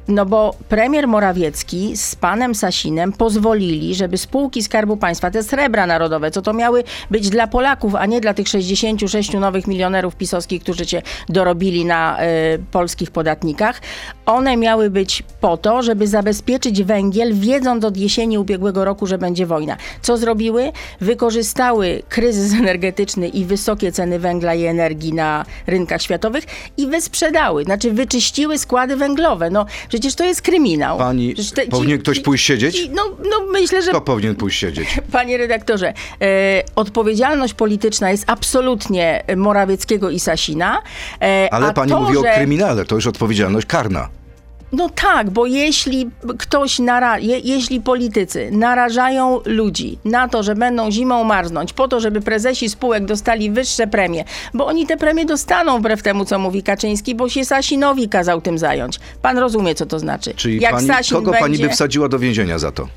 No 0.08 0.26
bo 0.26 0.56
premier 0.70 1.08
Morawiecki 1.08 1.98
z 1.98 2.16
panem 2.16 2.56
Sasinem 2.56 3.13
pozwolili, 3.13 3.96
żeby 3.96 4.18
spółki 4.18 4.63
Skarbu 4.63 4.98
Państwa, 4.98 5.32
te 5.32 5.44
srebra 5.44 5.88
narodowe, 5.88 6.32
co 6.32 6.42
to 6.42 6.54
miały 6.54 6.84
być 7.12 7.30
dla 7.30 7.48
Polaków, 7.48 7.96
a 7.96 8.06
nie 8.06 8.22
dla 8.22 8.34
tych 8.34 8.48
66 8.48 9.34
nowych 9.34 9.68
milionerów 9.68 10.16
pisowskich, 10.16 10.63
którzy 10.63 10.86
się 10.86 11.02
dorobili 11.30 11.86
na 11.86 12.24
y, 12.24 12.26
polskich 12.72 13.12
podatnikach, 13.12 13.82
one 14.26 14.58
miały 14.58 14.89
być 14.89 15.24
po 15.42 15.58
to, 15.58 15.82
żeby 15.82 16.08
zabezpieczyć 16.08 16.84
węgiel, 16.84 17.34
wiedząc 17.34 17.86
od 17.86 17.98
jesieni 17.98 18.38
ubiegłego 18.38 18.86
roku, 18.86 19.08
że 19.08 19.18
będzie 19.18 19.46
wojna. 19.46 19.78
Co 20.02 20.18
zrobiły? 20.18 20.72
Wykorzystały 21.02 22.04
kryzys 22.10 22.54
energetyczny 22.54 23.28
i 23.28 23.46
wysokie 23.46 23.92
ceny 23.92 24.20
węgla 24.20 24.54
i 24.54 24.66
energii 24.66 25.13
na 25.13 25.46
rynkach 25.68 26.02
światowych 26.02 26.44
i 26.78 26.88
wysprzedały, 26.88 27.63
znaczy 27.63 27.92
wyczyściły 27.92 28.58
składy 28.58 28.96
węglowe. 28.96 29.50
No 29.50 29.66
przecież 29.93 30.15
to 30.15 30.23
jest 30.23 30.41
kryminał. 30.41 30.97
Pani- 30.97 31.36
te- 31.56 31.67
powinien 31.67 31.99
ktoś 31.99 32.19
pójść 32.19 32.45
siedzieć? 32.45 32.75
ci- 32.75 32.89
no, 32.89 33.03
no 33.29 33.45
myślę, 33.51 33.82
że 33.82 33.89
Kto 33.89 34.01
powinien 34.01 34.36
pójść 34.36 34.60
siedzieć? 34.60 34.99
Panie 35.12 35.38
redaktorze, 35.38 35.93
e, 36.21 36.63
odpowiedzialność 36.75 37.53
polityczna 37.53 38.12
jest 38.12 38.23
absolutnie 38.27 39.23
Morawieckiego 39.38 40.10
i 40.10 40.19
Sasina. 40.19 40.82
E, 41.21 41.49
Ale 41.51 41.73
pani 41.73 41.91
to, 41.91 41.99
mówi 42.01 42.13
że... 42.13 42.19
o 42.19 42.36
kryminale, 42.36 42.86
to 42.86 42.95
już 42.95 43.08
odpowiedzialność 43.08 43.67
karna. 43.67 44.10
No 44.73 44.89
tak, 44.89 45.29
bo 45.29 45.45
jeśli 45.45 46.09
ktoś, 46.38 46.79
nara... 46.79 47.19
je, 47.19 47.39
jeśli 47.39 47.81
politycy 47.81 48.49
narażają 48.51 49.39
ludzi 49.45 49.97
na 50.05 50.27
to, 50.27 50.43
że 50.43 50.55
będą 50.55 50.91
zimą 50.91 51.23
marznąć, 51.23 51.73
po 51.73 51.88
to, 51.88 51.99
żeby 51.99 52.21
prezesi 52.21 52.69
spółek 52.69 53.05
dostali 53.05 53.51
wyższe 53.51 53.88
premie, 53.88 54.23
bo 54.53 54.65
oni 54.65 54.88
te 54.88 54.97
premie 54.97 55.25
dostaną 55.25 55.79
wbrew 55.79 56.03
temu, 56.03 56.25
co 56.25 56.39
mówi 56.39 56.63
Kaczyński, 56.63 57.15
bo 57.15 57.29
się 57.29 57.45
Sasinowi 57.45 58.09
kazał 58.09 58.41
tym 58.41 58.57
zająć. 58.57 58.99
Pan 59.21 59.38
rozumie, 59.38 59.75
co 59.75 59.86
to 59.86 59.99
znaczy. 59.99 60.33
Czyli 60.36 60.59
Jak 60.62 60.71
pani, 60.71 60.88
Sasin 60.88 61.15
kogo 61.17 61.31
będzie... 61.31 61.43
pani 61.45 61.57
by 61.57 61.69
wsadziła 61.69 62.09
do 62.09 62.19
więzienia 62.19 62.59
za 62.59 62.71
to? 62.71 62.88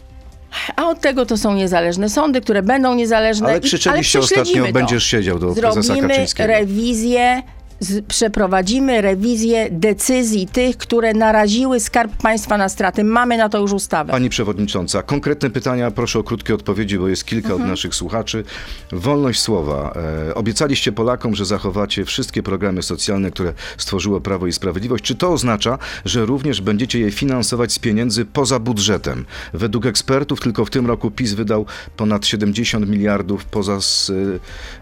A 0.76 0.88
od 0.88 1.00
tego 1.00 1.26
to 1.26 1.36
są 1.36 1.54
niezależne 1.54 2.08
sądy, 2.08 2.40
które 2.40 2.62
będą 2.62 2.94
niezależne. 2.94 3.48
Ale 3.48 3.58
i- 3.58 3.60
krzyczeliście 3.60 4.18
ale 4.18 4.24
ostatnio, 4.24 4.66
to. 4.66 4.72
będziesz 4.72 5.04
siedział 5.04 5.38
do 5.38 5.54
prezesa 5.54 5.82
Zrobimy 5.82 6.08
Kaczyńskiego. 6.08 6.46
rewizję, 6.48 7.42
z, 7.80 8.04
przeprowadzimy 8.06 9.00
rewizję 9.02 9.68
decyzji 9.70 10.46
tych, 10.46 10.76
które 10.76 11.14
naraziły 11.14 11.80
Skarb 11.80 12.16
Państwa 12.22 12.58
na 12.58 12.68
straty. 12.68 13.04
Mamy 13.04 13.36
na 13.36 13.48
to 13.48 13.58
już 13.58 13.72
ustawę. 13.72 14.10
Pani 14.12 14.28
przewodnicząca, 14.28 15.02
konkretne 15.02 15.50
pytania, 15.50 15.90
proszę 15.90 16.18
o 16.18 16.22
krótkie 16.22 16.54
odpowiedzi, 16.54 16.98
bo 16.98 17.08
jest 17.08 17.24
kilka 17.24 17.46
Mhm. 17.48 17.62
od 17.62 17.68
naszych 17.68 17.94
słuchaczy. 17.94 18.44
Wolność 18.92 19.40
słowa. 19.40 19.94
E, 20.30 20.34
obiecaliście 20.34 20.92
Polakom, 20.92 21.34
że 21.34 21.44
zachowacie 21.44 22.04
wszystkie 22.04 22.42
programy 22.42 22.82
socjalne, 22.82 23.30
które 23.30 23.52
stworzyło 23.78 24.20
Prawo 24.20 24.46
i 24.46 24.52
Sprawiedliwość. 24.52 25.04
Czy 25.04 25.14
to 25.14 25.32
oznacza, 25.32 25.78
że 26.04 26.26
również 26.26 26.60
będziecie 26.60 26.98
je 27.00 27.10
finansować 27.10 27.72
z 27.72 27.78
pieniędzy 27.78 28.24
poza 28.24 28.58
budżetem? 28.58 29.24
Według 29.52 29.86
ekspertów 29.86 30.40
tylko 30.40 30.64
w 30.64 30.70
tym 30.70 30.86
roku 30.86 31.10
PiS 31.10 31.32
wydał 31.32 31.66
ponad 31.96 32.26
70 32.26 32.88
miliardów 32.88 33.44
poza, 33.44 33.74
s- 33.76 34.10
y, 34.10 34.40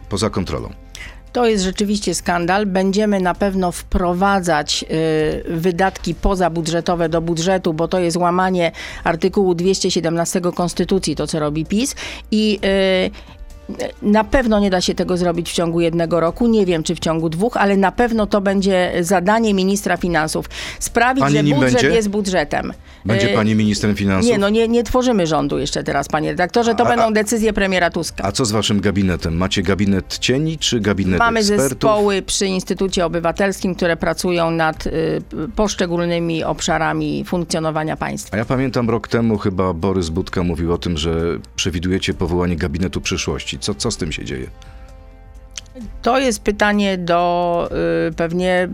poza 0.09 0.31
kontrolą. 0.31 0.73
To 1.35 1.47
jest 1.47 1.65
rzeczywiście 1.65 2.15
skandal. 2.15 2.67
Będziemy 2.67 3.21
na 3.21 3.35
pewno 3.35 3.73
wprowadzać 3.73 4.85
y, 5.49 5.57
wydatki 5.57 6.15
pozabudżetowe 6.15 7.09
do 7.09 7.21
budżetu, 7.21 7.75
bo 7.75 7.89
to 7.89 7.99
jest 7.99 8.17
łamanie 8.17 8.73
artykułu 9.05 9.55
217 9.55 10.41
Konstytucji, 10.41 11.17
to 11.17 11.27
co 11.27 11.39
robi 11.39 11.67
PiS. 11.67 11.95
I 12.31 12.59
y, 12.65 13.34
na 14.03 14.25
pewno 14.25 14.61
nie 14.61 14.71
da 14.71 14.81
się 14.81 14.95
tego 14.95 15.17
zrobić 15.17 15.51
w 15.51 15.55
ciągu 15.55 15.81
jednego 15.81 16.21
roku. 16.21 16.47
Nie 16.47 16.67
wiem, 16.67 16.83
czy 16.83 16.95
w 16.95 16.99
ciągu 17.01 17.29
dwóch, 17.29 17.57
ale 17.57 17.77
na 17.77 17.93
pewno 17.93 18.27
to 18.27 18.41
będzie 18.41 18.93
zadanie 19.01 19.55
ministra 19.55 19.97
finansów. 19.97 20.47
Sprawić, 20.81 21.21
Pani 21.25 21.37
że 21.37 21.43
budżet 21.55 21.73
będzie? 21.73 21.89
jest 21.89 22.09
budżetem. 22.09 22.73
Będzie 23.05 23.31
Y, 23.33 23.35
pani 23.35 23.55
ministrem 23.55 23.97
finansów? 23.97 24.31
Nie, 24.33 24.39
no 24.39 24.49
nie, 24.49 24.69
nie 24.69 24.83
tworzymy 24.85 25.27
rządu 25.27 25.59
jeszcze 25.59 25.85
teraz, 25.85 26.09
panie 26.09 26.31
redaktorze. 26.31 26.75
To 26.75 26.85
A- 26.87 26.89
będą 26.89 27.13
decyzje 27.13 27.53
premiera 27.53 27.91
Tuska. 27.91 28.25
A 28.25 28.33
co 28.33 28.45
z 28.45 28.51
waszym 28.53 28.81
gabinetem? 28.81 29.37
Macie 29.37 29.63
gabinet 29.63 30.19
cieni 30.19 30.59
czy 30.59 30.81
gabinet 30.81 31.19
Mamy 31.19 31.41
ekspertów? 31.41 31.69
zespoły 31.69 32.23
przy 32.23 32.47
Instytucie 32.47 33.07
Obywatelskim, 33.07 33.75
które 33.75 33.97
pracują 33.97 34.51
nad 34.51 34.87
y, 34.87 34.93
poszczególnymi 35.57 36.45
obszarami 36.45 37.25
funkcjonowania 37.25 37.97
państwa. 37.97 38.35
A 38.35 38.39
ja 38.39 38.45
pamiętam 38.45 38.91
rok 38.91 39.09
temu 39.09 39.39
chyba 39.39 39.73
Borys 39.73 40.09
Budka 40.09 40.43
mówił 40.43 40.73
o 40.73 40.79
tym, 40.79 40.97
że 40.97 41.15
przewidujecie 41.57 42.15
powołanie 42.15 42.57
gabinetu 42.57 43.01
przyszłości. 43.01 43.54
Co, 43.59 43.75
co 43.75 43.91
z 43.91 43.97
tym 43.97 44.13
się 44.13 44.25
dzieje? 44.25 44.47
To 46.03 46.19
jest 46.19 46.43
pytanie 46.43 46.99
do 46.99 47.71
y, 48.09 48.15
pewnie 48.15 48.69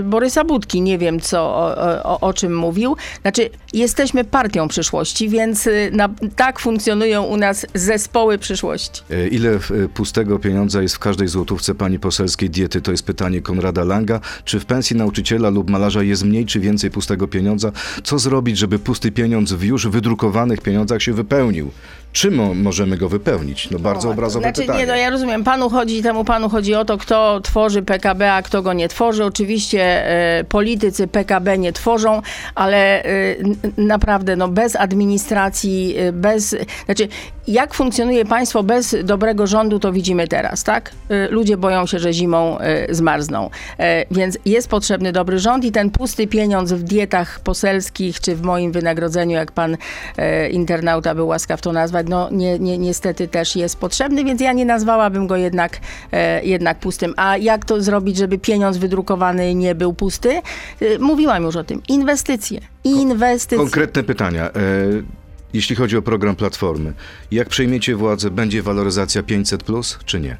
y, 0.00 0.02
Borysa 0.02 0.44
Budki. 0.44 0.80
Nie 0.80 0.98
wiem, 0.98 1.20
co, 1.20 1.40
o, 1.40 2.02
o, 2.02 2.20
o 2.20 2.32
czym 2.32 2.56
mówił. 2.56 2.96
Znaczy, 3.22 3.50
jesteśmy 3.72 4.24
partią 4.24 4.68
przyszłości, 4.68 5.28
więc 5.28 5.66
y, 5.66 5.90
na, 5.92 6.08
tak 6.36 6.60
funkcjonują 6.60 7.22
u 7.22 7.36
nas 7.36 7.66
zespoły 7.74 8.38
przyszłości. 8.38 9.02
E, 9.10 9.28
Ile 9.28 9.50
e, 9.50 9.60
pustego 9.94 10.38
pieniądza 10.38 10.82
jest 10.82 10.94
w 10.94 10.98
każdej 10.98 11.28
złotówce 11.28 11.74
pani 11.74 11.98
poselskiej 11.98 12.50
diety? 12.50 12.80
To 12.80 12.90
jest 12.90 13.06
pytanie 13.06 13.40
Konrada 13.40 13.84
Langa. 13.84 14.20
Czy 14.44 14.60
w 14.60 14.66
pensji 14.66 14.96
nauczyciela 14.96 15.50
lub 15.50 15.70
malarza 15.70 16.02
jest 16.02 16.24
mniej 16.24 16.46
czy 16.46 16.60
więcej 16.60 16.90
pustego 16.90 17.28
pieniądza? 17.28 17.72
Co 18.04 18.18
zrobić, 18.18 18.58
żeby 18.58 18.78
pusty 18.78 19.12
pieniądz 19.12 19.52
w 19.52 19.62
już 19.62 19.88
wydrukowanych 19.88 20.60
pieniądzach 20.60 21.02
się 21.02 21.12
wypełnił? 21.12 21.70
Czym 22.14 22.34
mo- 22.34 22.54
możemy 22.54 22.96
go 22.96 23.08
wypełnić? 23.08 23.70
No 23.70 23.78
bardzo 23.78 24.10
obrazowe 24.10 24.42
znaczy, 24.44 24.60
pytanie. 24.60 24.78
Nie, 24.80 24.86
no 24.86 24.96
ja 24.96 25.10
rozumiem, 25.10 25.44
panu 25.44 25.70
chodzi, 25.70 26.02
temu 26.02 26.24
panu 26.24 26.48
chodzi 26.48 26.74
o 26.74 26.84
to, 26.84 26.98
kto 26.98 27.40
tworzy 27.40 27.82
PKB, 27.82 28.32
a 28.32 28.42
kto 28.42 28.62
go 28.62 28.72
nie 28.72 28.88
tworzy. 28.88 29.24
Oczywiście 29.24 30.06
e, 30.38 30.44
politycy 30.44 31.06
PKB 31.08 31.58
nie 31.58 31.72
tworzą, 31.72 32.22
ale 32.54 33.02
n- 33.04 33.56
naprawdę 33.76 34.36
no, 34.36 34.48
bez 34.48 34.76
administracji, 34.76 35.94
e, 35.98 36.12
bez... 36.12 36.56
Znaczy, 36.84 37.08
jak 37.48 37.74
funkcjonuje 37.74 38.24
państwo 38.24 38.62
bez 38.62 38.96
dobrego 39.04 39.46
rządu, 39.46 39.78
to 39.78 39.92
widzimy 39.92 40.28
teraz, 40.28 40.64
tak? 40.64 40.90
Ludzie 41.30 41.56
boją 41.56 41.86
się, 41.86 41.98
że 41.98 42.12
zimą 42.12 42.58
zmarzną. 42.90 43.50
Więc 44.10 44.38
jest 44.44 44.68
potrzebny 44.68 45.12
dobry 45.12 45.38
rząd 45.38 45.64
i 45.64 45.72
ten 45.72 45.90
pusty 45.90 46.26
pieniądz 46.26 46.72
w 46.72 46.82
dietach 46.82 47.40
poselskich, 47.40 48.20
czy 48.20 48.36
w 48.36 48.42
moim 48.42 48.72
wynagrodzeniu, 48.72 49.32
jak 49.36 49.52
pan 49.52 49.76
internauta 50.50 51.14
był 51.14 51.26
łaskaw 51.28 51.60
to 51.60 51.72
nazwać, 51.72 52.03
no 52.08 52.28
nie, 52.30 52.58
nie, 52.58 52.78
niestety 52.78 53.28
też 53.28 53.56
jest 53.56 53.76
potrzebny, 53.76 54.24
więc 54.24 54.40
ja 54.40 54.52
nie 54.52 54.64
nazwałabym 54.64 55.26
go 55.26 55.36
jednak, 55.36 55.80
e, 56.12 56.44
jednak 56.44 56.78
pustym. 56.78 57.14
A 57.16 57.36
jak 57.36 57.64
to 57.64 57.82
zrobić, 57.82 58.16
żeby 58.16 58.38
pieniądz 58.38 58.76
wydrukowany 58.76 59.54
nie 59.54 59.74
był 59.74 59.94
pusty? 59.94 60.30
E, 60.80 60.98
mówiłam 60.98 61.42
już 61.42 61.56
o 61.56 61.64
tym. 61.64 61.82
Inwestycje. 61.88 62.60
Inwestycje. 62.84 63.58
Konkretne 63.58 64.02
pytania. 64.02 64.48
E, 64.48 64.52
jeśli 65.52 65.76
chodzi 65.76 65.96
o 65.96 66.02
program 66.02 66.36
Platformy, 66.36 66.92
jak 67.30 67.48
przejmiecie 67.48 67.96
władzę, 67.96 68.30
będzie 68.30 68.62
waloryzacja 68.62 69.22
500 69.22 69.62
plus, 69.62 69.98
czy 70.04 70.20
nie? 70.20 70.36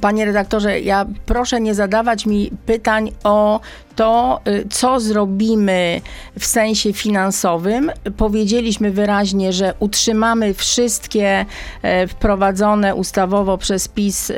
Panie 0.00 0.24
redaktorze, 0.24 0.80
ja 0.80 1.06
proszę 1.26 1.60
nie 1.60 1.74
zadawać 1.74 2.26
mi 2.26 2.50
pytań 2.66 3.12
o 3.24 3.60
to, 3.98 4.40
y, 4.48 4.66
co 4.70 5.00
zrobimy 5.00 6.00
w 6.38 6.46
sensie 6.46 6.92
finansowym. 6.92 7.90
Powiedzieliśmy 8.16 8.90
wyraźnie, 8.90 9.52
że 9.52 9.74
utrzymamy 9.78 10.54
wszystkie 10.54 11.46
e, 11.82 12.06
wprowadzone 12.06 12.94
ustawowo 12.94 13.58
przez 13.58 13.88
PiS 13.88 14.30
e, 14.30 14.34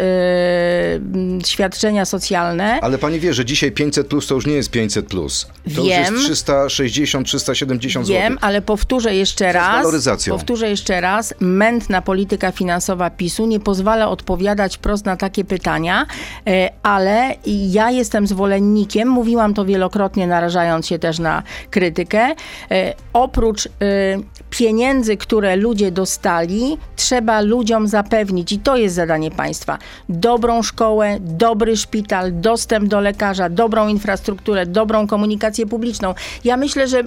świadczenia 1.46 2.04
socjalne. 2.04 2.78
Ale 2.80 2.98
pani 2.98 3.20
wie, 3.20 3.34
że 3.34 3.44
dzisiaj 3.44 3.72
500 3.72 4.06
plus 4.06 4.26
to 4.26 4.34
już 4.34 4.46
nie 4.46 4.54
jest 4.54 4.70
500 4.70 5.06
plus. 5.06 5.46
To 5.76 5.82
Wiem. 5.82 6.14
już 6.14 6.28
jest 6.28 6.44
360, 6.44 7.26
370 7.26 8.06
zł. 8.06 8.20
Wiem, 8.20 8.38
ale 8.40 8.62
powtórzę 8.62 9.14
jeszcze 9.14 9.52
raz. 9.52 9.86
Powtórzę 10.28 10.70
jeszcze 10.70 11.00
raz. 11.00 11.34
Mętna 11.40 12.02
polityka 12.02 12.52
finansowa 12.52 13.10
PiSu 13.10 13.46
nie 13.46 13.60
pozwala 13.60 14.08
odpowiadać 14.08 14.40
odpowiadać 14.40 14.76
wprost 14.76 15.04
na 15.04 15.16
takie 15.16 15.44
pytania, 15.44 16.06
e, 16.46 16.70
ale 16.82 17.34
ja 17.46 17.90
jestem 17.90 18.26
zwolennikiem, 18.26 19.08
mówiłam 19.08 19.49
to 19.54 19.64
wielokrotnie, 19.64 20.26
narażając 20.26 20.86
się 20.86 20.98
też 20.98 21.18
na 21.18 21.42
krytykę. 21.70 22.34
E, 22.70 22.94
oprócz 23.12 23.66
e, 23.66 23.70
pieniędzy, 24.50 25.16
które 25.16 25.56
ludzie 25.56 25.90
dostali, 25.92 26.78
trzeba 26.96 27.40
ludziom 27.40 27.88
zapewnić, 27.88 28.52
i 28.52 28.58
to 28.58 28.76
jest 28.76 28.94
zadanie 28.94 29.30
państwa, 29.30 29.78
dobrą 30.08 30.62
szkołę, 30.62 31.16
dobry 31.20 31.76
szpital, 31.76 32.40
dostęp 32.40 32.88
do 32.88 33.00
lekarza, 33.00 33.48
dobrą 33.48 33.88
infrastrukturę, 33.88 34.66
dobrą 34.66 35.06
komunikację 35.06 35.66
publiczną. 35.66 36.14
Ja 36.44 36.56
myślę, 36.56 36.88
że. 36.88 37.02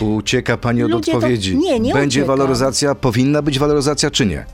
Ucieka 0.00 0.56
pani 0.56 0.82
od 0.82 0.90
Ludzie 0.90 1.12
to- 1.12 1.18
odpowiedzi. 1.18 1.56
nie, 1.56 1.80
nie 1.80 1.94
Będzie 1.94 2.20
uciekam. 2.20 2.36
waloryzacja, 2.38 2.94
powinna 2.94 3.42
być 3.42 3.58
waloryzacja 3.58 4.10
czy 4.10 4.26
nie? 4.26 4.44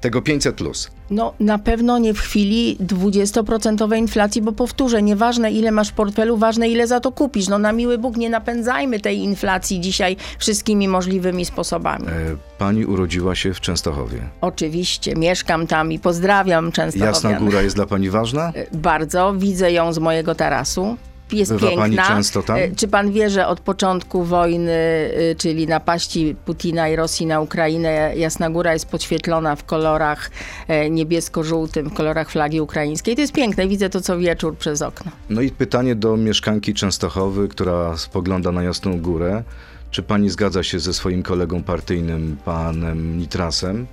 Tego 0.00 0.22
500 0.22 0.56
plus. 0.56 0.90
No, 1.10 1.34
na 1.40 1.58
pewno 1.58 1.98
nie 1.98 2.14
w 2.14 2.20
chwili 2.20 2.76
20% 2.80 3.96
inflacji, 3.96 4.42
bo 4.42 4.52
powtórzę, 4.52 5.02
nieważne 5.02 5.52
ile 5.52 5.70
masz 5.70 5.88
w 5.88 5.92
portfelu, 5.92 6.36
ważne 6.36 6.68
ile 6.68 6.86
za 6.86 7.00
to 7.00 7.12
kupisz. 7.12 7.48
No 7.48 7.58
na 7.58 7.72
miły 7.72 7.98
Bóg, 7.98 8.16
nie 8.16 8.30
napędzajmy 8.30 9.00
tej 9.00 9.18
inflacji 9.18 9.80
dzisiaj 9.80 10.16
wszystkimi 10.38 10.88
możliwymi 10.88 11.44
sposobami. 11.44 12.06
E, 12.06 12.36
Pani 12.58 12.84
urodziła 12.86 13.34
się 13.34 13.54
w 13.54 13.60
Częstochowie. 13.60 14.18
Oczywiście, 14.40 15.14
mieszkam 15.14 15.66
tam 15.66 15.92
i 15.92 15.98
pozdrawiam 15.98 16.72
często. 16.72 17.04
Jasna 17.04 17.32
Góra 17.40 17.62
jest 17.62 17.76
dla 17.76 17.86
pani 17.86 18.10
ważna? 18.10 18.52
Bardzo, 18.72 19.34
widzę 19.36 19.72
ją 19.72 19.92
z 19.92 19.98
mojego 19.98 20.34
tarasu. 20.34 20.96
Jest 21.32 21.52
Bywa 21.52 21.66
piękna. 21.68 21.82
pani 21.82 21.96
często 21.96 22.42
tam? 22.42 22.56
E, 22.56 22.70
Czy 22.76 22.88
pan 22.88 23.12
wie, 23.12 23.30
że 23.30 23.46
od 23.46 23.60
początku 23.60 24.24
wojny, 24.24 24.72
y, 24.72 25.36
czyli 25.38 25.66
napaści 25.66 26.36
Putina 26.44 26.88
i 26.88 26.96
Rosji 26.96 27.26
na 27.26 27.40
Ukrainę, 27.40 28.12
Jasna 28.16 28.50
Góra 28.50 28.72
jest 28.72 28.86
podświetlona 28.86 29.56
w 29.56 29.64
kolorach 29.64 30.30
e, 30.68 30.90
niebiesko-żółtym, 30.90 31.90
w 31.90 31.94
kolorach 31.94 32.30
flagi 32.30 32.60
ukraińskiej. 32.60 33.14
To 33.14 33.20
jest 33.20 33.32
piękne, 33.32 33.68
widzę 33.68 33.90
to 33.90 34.00
co 34.00 34.18
wieczór 34.18 34.56
przez 34.56 34.82
okno. 34.82 35.12
No 35.30 35.40
i 35.40 35.50
pytanie 35.50 35.94
do 35.94 36.16
mieszkanki 36.16 36.74
Częstochowy, 36.74 37.48
która 37.48 37.96
spogląda 37.96 38.52
na 38.52 38.62
Jasną 38.62 39.00
Górę. 39.00 39.42
Czy 39.90 40.02
pani 40.02 40.30
zgadza 40.30 40.62
się 40.62 40.80
ze 40.80 40.94
swoim 40.94 41.22
kolegą 41.22 41.62
partyjnym, 41.62 42.36
panem 42.44 43.18
Nitrasem? 43.18 43.86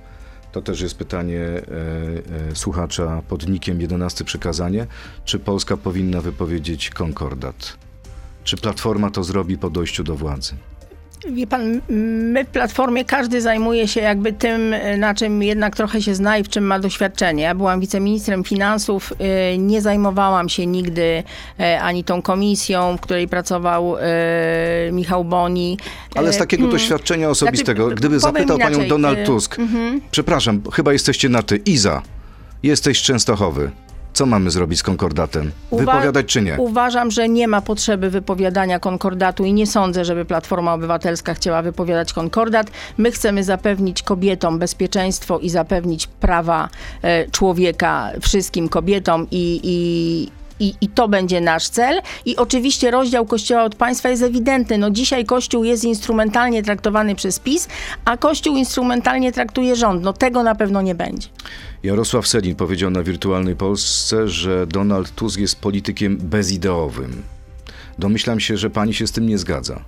To 0.52 0.62
też 0.62 0.80
jest 0.80 0.98
pytanie 0.98 1.40
e, 1.40 1.62
e, 2.50 2.54
słuchacza 2.54 3.22
pod 3.28 3.48
nikiem 3.48 3.80
11 3.80 4.24
przekazanie. 4.24 4.86
Czy 5.24 5.38
Polska 5.38 5.76
powinna 5.76 6.20
wypowiedzieć 6.20 6.90
konkordat? 6.90 7.76
Czy 8.44 8.56
Platforma 8.56 9.10
to 9.10 9.24
zrobi 9.24 9.58
po 9.58 9.70
dojściu 9.70 10.04
do 10.04 10.14
władzy? 10.14 10.54
Wie 11.30 11.46
pan, 11.46 11.80
my 12.32 12.44
w 12.44 12.48
Platformie 12.48 13.04
każdy 13.04 13.40
zajmuje 13.40 13.88
się 13.88 14.00
jakby 14.00 14.32
tym, 14.32 14.72
y, 14.72 14.96
na 14.98 15.14
czym 15.14 15.42
jednak 15.42 15.76
trochę 15.76 16.02
się 16.02 16.14
zna 16.14 16.38
i 16.38 16.44
w 16.44 16.48
czym 16.48 16.64
ma 16.64 16.78
doświadczenie. 16.78 17.42
Ja 17.42 17.54
byłam 17.54 17.80
wiceministrem 17.80 18.44
finansów, 18.44 19.12
y, 19.52 19.58
nie 19.58 19.82
zajmowałam 19.82 20.48
się 20.48 20.66
nigdy 20.66 21.22
y, 21.60 21.80
ani 21.80 22.04
tą 22.04 22.22
komisją, 22.22 22.96
w 22.96 23.00
której 23.00 23.28
pracował 23.28 23.96
Michał 24.92 25.24
Boni. 25.24 25.78
Ale 26.14 26.32
z 26.32 26.38
takiego 26.38 26.68
doświadczenia 26.68 27.28
osobistego, 27.28 27.84
znaczy, 27.84 27.96
gdyby 27.96 28.20
zapytał 28.20 28.58
panią 28.58 28.70
inaczej, 28.70 28.88
Donald 28.88 29.18
y, 29.18 29.24
Tusk, 29.24 29.56
przepraszam, 30.10 30.62
chyba 30.72 30.92
jesteście 30.92 31.28
na 31.28 31.42
ty, 31.42 31.56
Iza, 31.56 32.02
jesteś 32.62 33.02
Częstochowy, 33.02 33.70
co 34.16 34.26
mamy 34.26 34.50
zrobić 34.50 34.78
z 34.78 34.82
konkordatem? 34.82 35.50
Wypowiadać 35.72 36.26
czy 36.26 36.42
nie? 36.42 36.56
Uważam, 36.58 37.10
że 37.10 37.28
nie 37.28 37.48
ma 37.48 37.60
potrzeby 37.60 38.10
wypowiadania 38.10 38.78
konkordatu 38.78 39.44
i 39.44 39.52
nie 39.52 39.66
sądzę, 39.66 40.04
żeby 40.04 40.24
Platforma 40.24 40.74
Obywatelska 40.74 41.34
chciała 41.34 41.62
wypowiadać 41.62 42.12
konkordat. 42.12 42.70
My 42.98 43.10
chcemy 43.10 43.44
zapewnić 43.44 44.02
kobietom 44.02 44.58
bezpieczeństwo 44.58 45.38
i 45.38 45.50
zapewnić 45.50 46.06
prawa 46.06 46.68
e, 47.02 47.30
człowieka 47.30 48.10
wszystkim 48.20 48.68
kobietom 48.68 49.26
i, 49.30 49.60
i 49.62 50.45
i, 50.60 50.74
I 50.80 50.88
to 50.88 51.08
będzie 51.08 51.40
nasz 51.40 51.68
cel. 51.68 52.00
I 52.24 52.36
oczywiście 52.36 52.90
rozdział 52.90 53.26
Kościoła 53.26 53.64
od 53.64 53.74
państwa 53.74 54.08
jest 54.08 54.22
ewidentny. 54.22 54.78
No 54.78 54.90
dzisiaj 54.90 55.24
Kościół 55.24 55.64
jest 55.64 55.84
instrumentalnie 55.84 56.62
traktowany 56.62 57.14
przez 57.14 57.38
PiS, 57.38 57.68
a 58.04 58.16
Kościół 58.16 58.56
instrumentalnie 58.56 59.32
traktuje 59.32 59.76
rząd. 59.76 60.02
No 60.02 60.12
tego 60.12 60.42
na 60.42 60.54
pewno 60.54 60.82
nie 60.82 60.94
będzie. 60.94 61.28
Jarosław 61.82 62.26
Selin 62.26 62.56
powiedział 62.56 62.90
na 62.90 63.02
Wirtualnej 63.02 63.56
Polsce, 63.56 64.28
że 64.28 64.66
Donald 64.66 65.14
Tusk 65.14 65.40
jest 65.40 65.60
politykiem 65.60 66.18
bezideowym. 66.18 67.22
Domyślam 67.98 68.40
się, 68.40 68.56
że 68.56 68.70
pani 68.70 68.94
się 68.94 69.06
z 69.06 69.12
tym 69.12 69.26
nie 69.26 69.38
zgadza. 69.38 69.84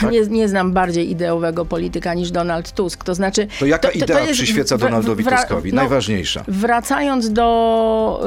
Tak? 0.00 0.10
Nie, 0.12 0.20
nie 0.20 0.48
znam 0.48 0.72
bardziej 0.72 1.10
ideowego 1.10 1.64
polityka 1.64 2.14
niż 2.14 2.30
Donald 2.30 2.72
Tusk. 2.72 3.04
To 3.04 3.14
znaczy. 3.14 3.46
To 3.60 3.66
jaka 3.66 3.90
idea 3.90 4.26
przyświeca 4.32 4.76
w- 4.76 4.78
w- 4.78 4.82
Donaldowi 4.82 5.24
wra- 5.24 5.36
Tuskowi? 5.40 5.72
no, 5.72 5.76
Najważniejsza. 5.76 6.44
Wracając 6.48 7.32
do, 7.32 8.20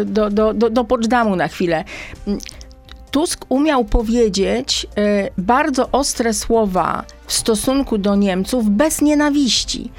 y, 0.00 0.04
do, 0.04 0.30
do, 0.30 0.54
do, 0.54 0.70
do 0.70 0.84
Poczdamу 0.84 1.36
na 1.36 1.48
chwilę. 1.48 1.84
Tusk 3.10 3.44
umiał 3.48 3.84
powiedzieć 3.84 4.86
y, 4.98 5.30
bardzo 5.38 5.88
ostre 5.92 6.34
słowa 6.34 7.04
w 7.26 7.32
stosunku 7.32 7.98
do 7.98 8.16
Niemców 8.16 8.70
bez 8.70 9.00
nienawiści. 9.02 9.90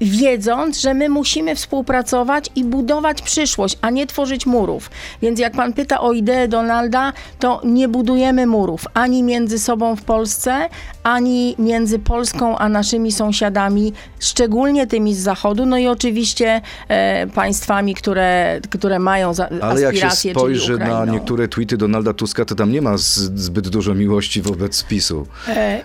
Wiedząc, 0.00 0.80
że 0.80 0.94
my 0.94 1.08
musimy 1.08 1.56
współpracować 1.56 2.50
i 2.54 2.64
budować 2.64 3.22
przyszłość, 3.22 3.78
a 3.80 3.90
nie 3.90 4.06
tworzyć 4.06 4.46
murów. 4.46 4.90
Więc 5.22 5.40
jak 5.40 5.52
pan 5.52 5.72
pyta 5.72 6.00
o 6.00 6.12
ideę 6.12 6.48
Donalda, 6.48 7.12
to 7.38 7.60
nie 7.64 7.88
budujemy 7.88 8.46
murów 8.46 8.84
ani 8.94 9.22
między 9.22 9.58
sobą 9.58 9.96
w 9.96 10.02
Polsce, 10.02 10.68
ani 11.02 11.54
między 11.58 11.98
Polską 11.98 12.58
a 12.58 12.68
naszymi 12.68 13.12
sąsiadami, 13.12 13.92
szczególnie 14.20 14.86
tymi 14.86 15.14
z 15.14 15.18
Zachodu, 15.18 15.66
no 15.66 15.78
i 15.78 15.86
oczywiście 15.86 16.60
e, 16.88 17.26
państwami, 17.26 17.94
które, 17.94 18.60
które 18.70 18.98
mają 18.98 19.34
za, 19.34 19.48
Ale 19.62 19.80
jak 19.80 19.96
się 19.96 20.10
spojrzy 20.10 20.78
na 20.78 21.04
niektóre 21.04 21.48
tweety 21.48 21.76
Donalda 21.76 22.14
Tuska, 22.14 22.44
to 22.44 22.54
tam 22.54 22.72
nie 22.72 22.82
ma 22.82 22.98
z, 22.98 23.04
zbyt 23.40 23.68
dużo 23.68 23.94
miłości 23.94 24.42
wobec 24.42 24.84
PiSu 24.84 25.26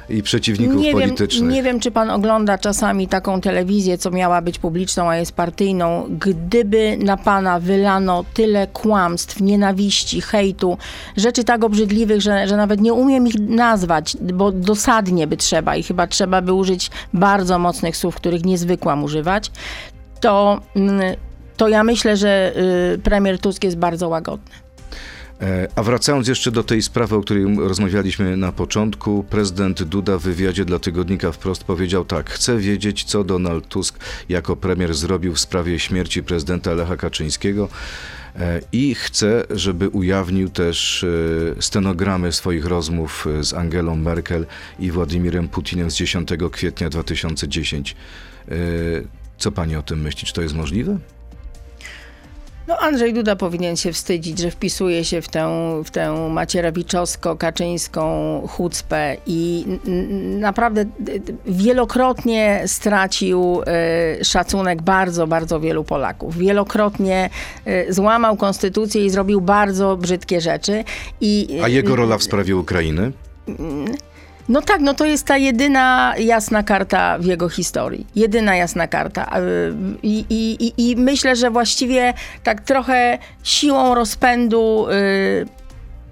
i 0.09 0.23
przeciwników 0.23 0.77
E, 0.77 0.79
nie 0.79 0.91
politycznych. 0.91 1.41
Wiem, 1.41 1.49
nie 1.49 1.63
wiem, 1.63 1.79
czy 1.79 1.91
pan 1.91 2.09
ogląda 2.09 2.57
czasami 2.57 3.07
taką 3.07 3.41
telewizję, 3.41 3.86
co 3.97 4.11
miała 4.11 4.41
być 4.41 4.59
publiczną, 4.59 5.09
a 5.09 5.17
jest 5.17 5.31
partyjną. 5.31 6.05
Gdyby 6.09 6.97
na 6.97 7.17
pana 7.17 7.59
wylano 7.59 8.25
tyle 8.33 8.67
kłamstw, 8.67 9.41
nienawiści, 9.41 10.21
hejtu, 10.21 10.77
rzeczy 11.17 11.43
tak 11.43 11.63
obrzydliwych, 11.63 12.21
że, 12.21 12.47
że 12.47 12.57
nawet 12.57 12.81
nie 12.81 12.93
umiem 12.93 13.27
ich 13.27 13.39
nazwać, 13.39 14.17
bo 14.33 14.51
dosadnie 14.51 15.27
by 15.27 15.37
trzeba 15.37 15.75
i 15.75 15.83
chyba 15.83 16.07
trzeba 16.07 16.41
by 16.41 16.53
użyć 16.53 16.91
bardzo 17.13 17.59
mocnych 17.59 17.97
słów, 17.97 18.15
których 18.15 18.45
nie 18.45 18.57
zwykłam 18.57 19.03
używać, 19.03 19.51
to, 20.19 20.61
mm, 20.75 21.15
to 21.57 21.67
ja 21.67 21.83
myślę, 21.83 22.17
że 22.17 22.53
y, 22.95 22.99
premier 22.99 23.39
Tusk 23.39 23.63
jest 23.63 23.77
bardzo 23.77 24.09
łagodny. 24.09 24.66
E, 25.41 25.67
A 25.75 25.83
wracając 25.83 26.27
jeszcze 26.27 26.51
do 26.51 26.63
tej 26.63 26.81
sprawy, 26.81 27.15
o 27.15 27.21
której 27.21 27.55
rozmawialiśmy 27.57 28.37
na 28.37 28.51
początku, 28.51 29.25
prezydent 29.29 29.83
Duda 29.83 30.17
w 30.17 30.21
wywiadzie 30.21 30.65
dla 30.65 30.79
tygodnika 30.79 31.31
wprost 31.31 31.63
powiedział 31.63 32.05
tak: 32.05 32.29
Chcę 32.29 32.57
wiedzieć, 32.57 33.03
co 33.03 33.23
Donald 33.23 33.67
Tusk 33.67 33.99
jako 34.29 34.55
premier 34.55 34.93
zrobił 34.93 35.33
w 35.33 35.39
sprawie 35.39 35.79
śmierci 35.79 36.23
prezydenta 36.23 36.73
Lecha 36.73 36.97
Kaczyńskiego. 36.97 37.69
e, 38.35 38.61
I 38.71 38.95
chcę, 38.95 39.43
żeby 39.49 39.89
ujawnił 39.89 40.49
też 40.49 41.03
e, 41.57 41.61
stenogramy 41.61 42.31
swoich 42.31 42.65
rozmów 42.65 43.25
z 43.41 43.53
Angelą 43.53 43.95
Merkel 43.95 44.45
i 44.79 44.91
Władimirem 44.91 45.47
Putinem 45.49 45.91
z 45.91 45.95
10 45.95 46.29
kwietnia 46.51 46.89
2010. 46.89 47.95
E, 48.47 48.55
Co 49.37 49.51
pani 49.51 49.75
o 49.75 49.83
tym 49.83 50.01
myśli? 50.01 50.27
Czy 50.27 50.33
to 50.33 50.41
jest 50.41 50.55
możliwe? 50.55 50.97
No 52.67 52.77
Andrzej 52.79 53.13
Duda 53.13 53.35
powinien 53.35 53.77
się 53.77 53.93
wstydzić, 53.93 54.39
że 54.39 54.51
wpisuje 54.51 55.05
się 55.05 55.21
w 55.21 55.27
tę, 55.27 55.49
w 55.85 55.91
tę 55.91 56.29
macierewiczowsko-kaczyńską 56.29 58.01
chucpę 58.47 59.17
i 59.27 59.65
naprawdę 60.39 60.85
wielokrotnie 61.45 62.63
stracił 62.65 63.61
e, 63.61 64.23
szacunek 64.25 64.81
bardzo, 64.81 65.27
bardzo 65.27 65.59
wielu 65.59 65.83
Polaków. 65.83 66.37
Wielokrotnie 66.37 67.29
e, 67.65 67.93
złamał 67.93 68.37
konstytucję 68.37 69.05
i 69.05 69.09
zrobił 69.09 69.41
bardzo 69.41 69.97
brzydkie 69.97 70.41
rzeczy. 70.41 70.83
I, 71.21 71.59
A 71.63 71.67
jego 71.67 71.95
rola 71.95 72.17
w 72.17 72.23
sprawie 72.23 72.55
Ukrainy? 72.55 73.11
No 74.49 74.61
tak, 74.61 74.81
no 74.81 74.93
to 74.93 75.05
jest 75.05 75.25
ta 75.25 75.37
jedyna 75.37 76.13
jasna 76.17 76.63
karta 76.63 77.17
w 77.19 77.25
jego 77.25 77.49
historii. 77.49 78.05
Jedyna 78.15 78.55
jasna 78.55 78.87
karta. 78.87 79.39
Y, 79.39 79.73
I, 80.03 80.25
i, 80.29 80.73
i, 80.89 80.95
myślę, 80.95 81.35
że 81.35 81.51
właściwie 81.51 82.13
tak 82.43 82.61
trochę 82.61 83.17
siłą 83.43 83.95
rozpędu 83.95 84.87
y, 84.91 85.66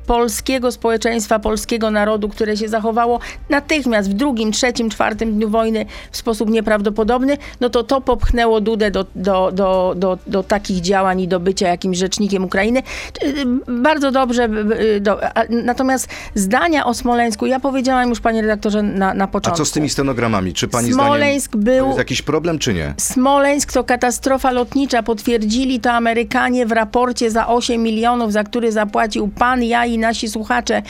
polskiego 0.08 0.72
społeczeństwa, 0.72 1.40
polskiego 1.40 1.92
narodu, 1.92 2.30
które 2.30 2.58
się 2.58 2.68
zachowało 2.70 3.20
natychmiast 3.50 4.10
w 4.10 4.14
drugim, 4.14 4.52
trzecim, 4.52 4.90
czwartym 4.90 5.34
dniu 5.34 5.50
wojny 5.50 5.86
w 6.12 6.18
sposób 6.18 6.50
nieprawdopodobny, 6.50 7.38
no 7.62 7.70
to 7.70 7.84
to 7.84 8.02
popchnęło 8.02 8.62
Dudę 8.62 8.92
do, 8.92 9.06
do, 9.16 9.52
do, 9.52 9.94
do, 9.98 10.18
do 10.28 10.44
takich 10.44 10.82
działań 10.82 11.22
i 11.22 11.28
do 11.28 11.40
bycia 11.40 11.68
jakimś 11.68 11.98
rzecznikiem 11.98 12.44
Ukrainy. 12.46 12.80
Y, 13.24 13.34
Bardzo 13.68 14.12
dobrze. 14.12 14.50
y, 14.82 15.00
Do, 15.02 15.24
a, 15.38 15.44
natomiast 15.50 16.08
zdania 16.36 16.86
o 16.86 16.94
Smoleńsku, 16.94 17.46
ja 17.46 17.60
powiedziałam 17.60 18.10
już, 18.10 18.20
panie 18.20 18.42
redaktorze, 18.42 18.84
na, 18.84 19.14
na 19.14 19.24
A 19.24 19.28
początku. 19.28 19.58
co 19.58 19.66
z 19.66 19.72
tymi 19.72 19.90
stenogramami? 19.90 20.54
Czy 20.54 20.68
pani 20.68 20.94
Smoleńsk 20.94 21.52
zdaniem 21.52 21.66
był- 21.66 21.86
jest 21.88 21.98
jakiś 21.98 22.22
problem, 22.22 22.60
czy 22.60 22.74
nie? 22.74 22.94
Smoleńsk 22.98 23.74
to 23.74 23.84
katastrofa 23.84 24.52
lotnicza. 24.52 25.04
Potwierdzili 25.04 25.80
to 25.80 25.92
Amerykanie 25.92 26.66
w 26.66 26.72
raporcie 26.72 27.32
za 27.32 27.48
8 27.48 27.84
milionów, 27.84 28.32
za 28.32 28.44
który 28.44 28.72
zapłacił 28.72 29.28
pan, 29.28 29.64
ja 29.64 29.86
i 29.86 29.95
nasi 29.98 30.30
słuchacze. 30.30 30.82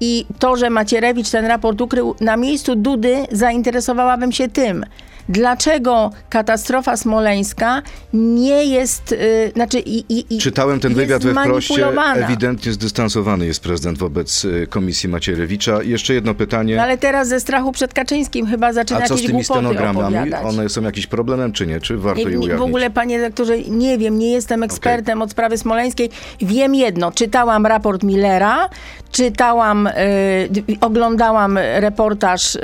I 0.00 0.26
to, 0.38 0.56
że 0.56 0.70
Macierewicz 0.70 1.30
ten 1.30 1.46
raport 1.46 1.80
ukrył 1.80 2.14
na 2.20 2.36
miejscu 2.36 2.76
Dudy, 2.76 3.26
zainteresowałabym 3.32 4.32
się 4.32 4.48
tym. 4.48 4.84
Dlaczego 5.28 6.10
katastrofa 6.30 6.96
smoleńska 6.96 7.82
nie 8.12 8.64
jest, 8.64 9.12
y, 9.12 9.52
znaczy 9.54 9.78
i, 9.80 10.04
i, 10.18 10.36
i 10.36 10.38
Czytałem 10.38 10.80
ten 10.80 10.94
wywiad 10.94 11.24
we 11.24 11.32
wproście. 11.42 11.86
Ewidentnie 12.14 12.72
zdystansowany 12.72 13.46
jest 13.46 13.62
prezydent 13.62 13.98
wobec 13.98 14.44
y, 14.44 14.66
komisji 14.70 15.08
Macierewicza. 15.08 15.82
Jeszcze 15.82 16.14
jedno 16.14 16.34
pytanie. 16.34 16.76
No 16.76 16.82
ale 16.82 16.98
teraz 16.98 17.28
ze 17.28 17.40
strachu 17.40 17.72
przed 17.72 17.94
Kaczyńskim 17.94 18.46
chyba 18.46 18.72
zaczyna 18.72 19.00
A 19.00 19.06
co 19.06 19.16
z 19.16 19.22
tymi 19.26 19.44
stenogramami? 19.44 20.16
opowiadać. 20.16 20.44
One 20.44 20.68
są 20.68 20.82
jakimś 20.82 21.06
problemem, 21.06 21.52
czy 21.52 21.66
nie? 21.66 21.80
Czy 21.80 21.96
warto 21.96 22.18
Nie, 22.24 22.30
je 22.30 22.38
ujawnić? 22.38 22.58
w 22.58 22.62
ogóle, 22.62 22.90
panie 22.90 23.16
redaktorze, 23.16 23.58
nie 23.58 23.98
wiem, 23.98 24.18
nie 24.18 24.32
jestem 24.32 24.62
ekspertem 24.62 25.22
od 25.22 25.30
sprawy 25.30 25.58
smoleńskiej. 25.58 26.10
Wiem 26.40 26.74
jedno, 26.74 27.12
czytałam 27.12 27.66
raport 27.66 28.02
Millera, 28.02 28.68
czytałam, 29.12 29.86
y, 29.86 29.90
oglądałam 30.80 31.58
reportaż 31.58 32.54
y, 32.54 32.60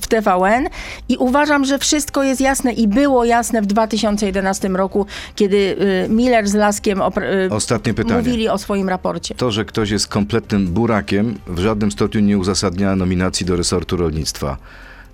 w 0.00 0.06
TVN 0.08 0.68
i 1.08 1.16
uważam, 1.16 1.64
że 1.64 1.78
wszystko 1.78 2.22
jest 2.22 2.40
jasne 2.40 2.72
i 2.72 2.88
było 2.88 3.24
jasne 3.24 3.62
w 3.62 3.66
2011 3.66 4.68
roku, 4.68 5.06
kiedy 5.34 5.56
y, 5.56 6.08
Miller 6.08 6.48
z 6.48 6.54
Laskiem 6.54 7.00
y, 7.00 7.50
Ostatnie 7.50 7.94
pytanie. 7.94 8.16
mówili 8.18 8.48
o 8.48 8.58
swoim 8.58 8.88
raporcie. 8.88 9.34
To, 9.34 9.50
że 9.50 9.64
ktoś 9.64 9.90
jest 9.90 10.06
kompletnym 10.08 10.66
burakiem, 10.68 11.38
w 11.46 11.58
żadnym 11.58 11.92
stopniu 11.92 12.20
nie 12.20 12.38
uzasadnia 12.38 12.96
nominacji 12.96 13.46
do 13.46 13.56
resortu 13.56 13.96
rolnictwa. 13.96 14.56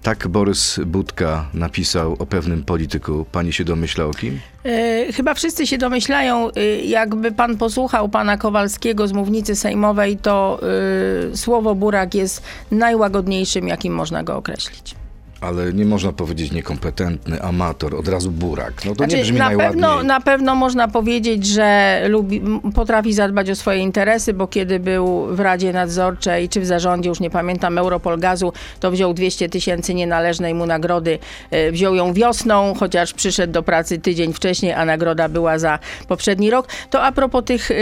Tak 0.02 0.28
Borys 0.28 0.80
Budka 0.86 1.48
napisał 1.54 2.16
o 2.18 2.26
pewnym 2.26 2.64
polityku. 2.64 3.26
Pani 3.32 3.52
się 3.52 3.64
domyśla 3.64 4.04
o 4.04 4.10
kim? 4.10 4.40
E, 4.64 5.12
Chyba 5.12 5.34
wszyscy 5.34 5.66
się 5.66 5.78
domyślają, 5.78 6.48
y, 6.50 6.80
jakby 6.84 7.32
pan 7.32 7.56
posłuchał 7.56 8.08
pana 8.08 8.36
Kowalskiego 8.36 9.08
z 9.08 9.12
mównicy 9.12 9.56
sejmowej, 9.56 10.16
to 10.16 10.60
y, 11.32 11.36
słowo 11.36 11.74
burak 11.74 12.14
jest 12.14 12.42
najłagodniejszym, 12.70 13.68
jakim 13.68 13.94
można 13.94 14.22
go 14.22 14.36
określić. 14.36 14.94
Ale 15.40 15.72
nie 15.72 15.84
można 15.84 16.12
powiedzieć 16.12 16.52
niekompetentny, 16.52 17.42
amator, 17.42 17.94
od 17.94 18.08
razu 18.08 18.30
burak. 18.30 18.84
No 18.84 18.94
to 18.94 19.04
nie 19.04 19.10
Znaczy, 19.10 19.22
brzmi 19.22 19.38
na, 19.38 19.44
najładniej. 19.44 19.70
pewno, 19.70 20.02
na 20.02 20.20
pewno 20.20 20.54
można 20.54 20.88
powiedzieć, 20.88 21.46
że 21.46 22.00
lubi, 22.08 22.42
potrafi 22.74 23.12
zadbać 23.12 23.50
o 23.50 23.54
swoje 23.54 23.78
interesy, 23.78 24.34
bo 24.34 24.46
kiedy 24.46 24.80
był 24.80 25.26
w 25.36 25.40
Radzie 25.40 25.72
Nadzorczej 25.72 26.48
czy 26.48 26.60
w 26.60 26.66
zarządzie, 26.66 27.08
już 27.08 27.20
nie 27.20 27.30
pamiętam, 27.30 27.78
Europol 27.78 28.18
Gazu, 28.18 28.52
to 28.80 28.90
wziął 28.90 29.14
200 29.14 29.48
tysięcy 29.48 29.94
nienależnej 29.94 30.54
mu 30.54 30.66
nagrody. 30.66 31.18
E, 31.50 31.72
Wziął 31.72 31.94
ją 31.94 32.12
wiosną, 32.12 32.74
chociaż 32.78 33.14
przyszedł 33.14 33.52
do 33.52 33.62
pracy 33.62 33.98
tydzień 33.98 34.32
wcześniej, 34.32 34.72
a 34.72 34.84
nagroda 34.84 35.28
była 35.28 35.58
za 35.58 35.78
poprzedni 36.08 36.50
rok. 36.50 36.68
To 36.90 37.02
a 37.02 37.12
propos 37.12 37.44
tych 37.44 37.70
y, 37.70 37.74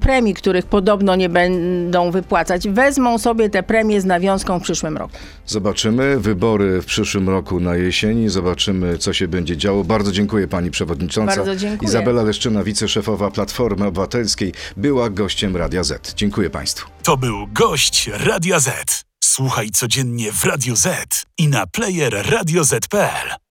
premii, 0.00 0.34
których 0.34 0.66
podobno 0.66 1.16
nie 1.16 1.28
będą 1.28 2.10
wypłacać. 2.10 2.68
Wezmą 2.68 3.18
sobie 3.18 3.50
te 3.50 3.62
premie 3.62 4.00
z 4.00 4.04
nawiązką 4.04 4.58
w 4.60 4.62
przyszłym 4.62 4.96
roku. 4.96 5.12
Zobaczymy 5.46 6.18
wybory 6.18 6.82
w 6.82 6.86
przyszłym 7.02 7.28
roku 7.28 7.60
na 7.60 7.76
jesieni. 7.76 8.28
Zobaczymy, 8.28 8.98
co 8.98 9.12
się 9.12 9.28
będzie 9.28 9.56
działo. 9.56 9.84
Bardzo 9.84 10.12
dziękuję 10.12 10.48
pani 10.48 10.70
przewodnicząca. 10.70 11.36
Bardzo 11.36 11.56
dziękuję. 11.56 11.88
Izabela 11.88 12.22
Leszczyna, 12.22 12.64
wiceszefowa 12.64 13.30
Platformy 13.30 13.86
Obywatelskiej, 13.86 14.52
była 14.76 15.10
gościem 15.10 15.56
Radia 15.56 15.84
Z. 15.84 16.14
Dziękuję 16.14 16.50
państwu. 16.50 16.88
To 17.02 17.16
był 17.16 17.46
gość 17.52 18.10
Radia 18.12 18.60
Z. 18.60 19.04
Słuchaj 19.24 19.70
codziennie 19.70 20.32
w 20.32 20.44
Radio 20.44 20.76
Z 20.76 21.24
i 21.38 21.48
na 21.48 21.66
player 21.66 22.30
radioz.pl. 22.30 23.38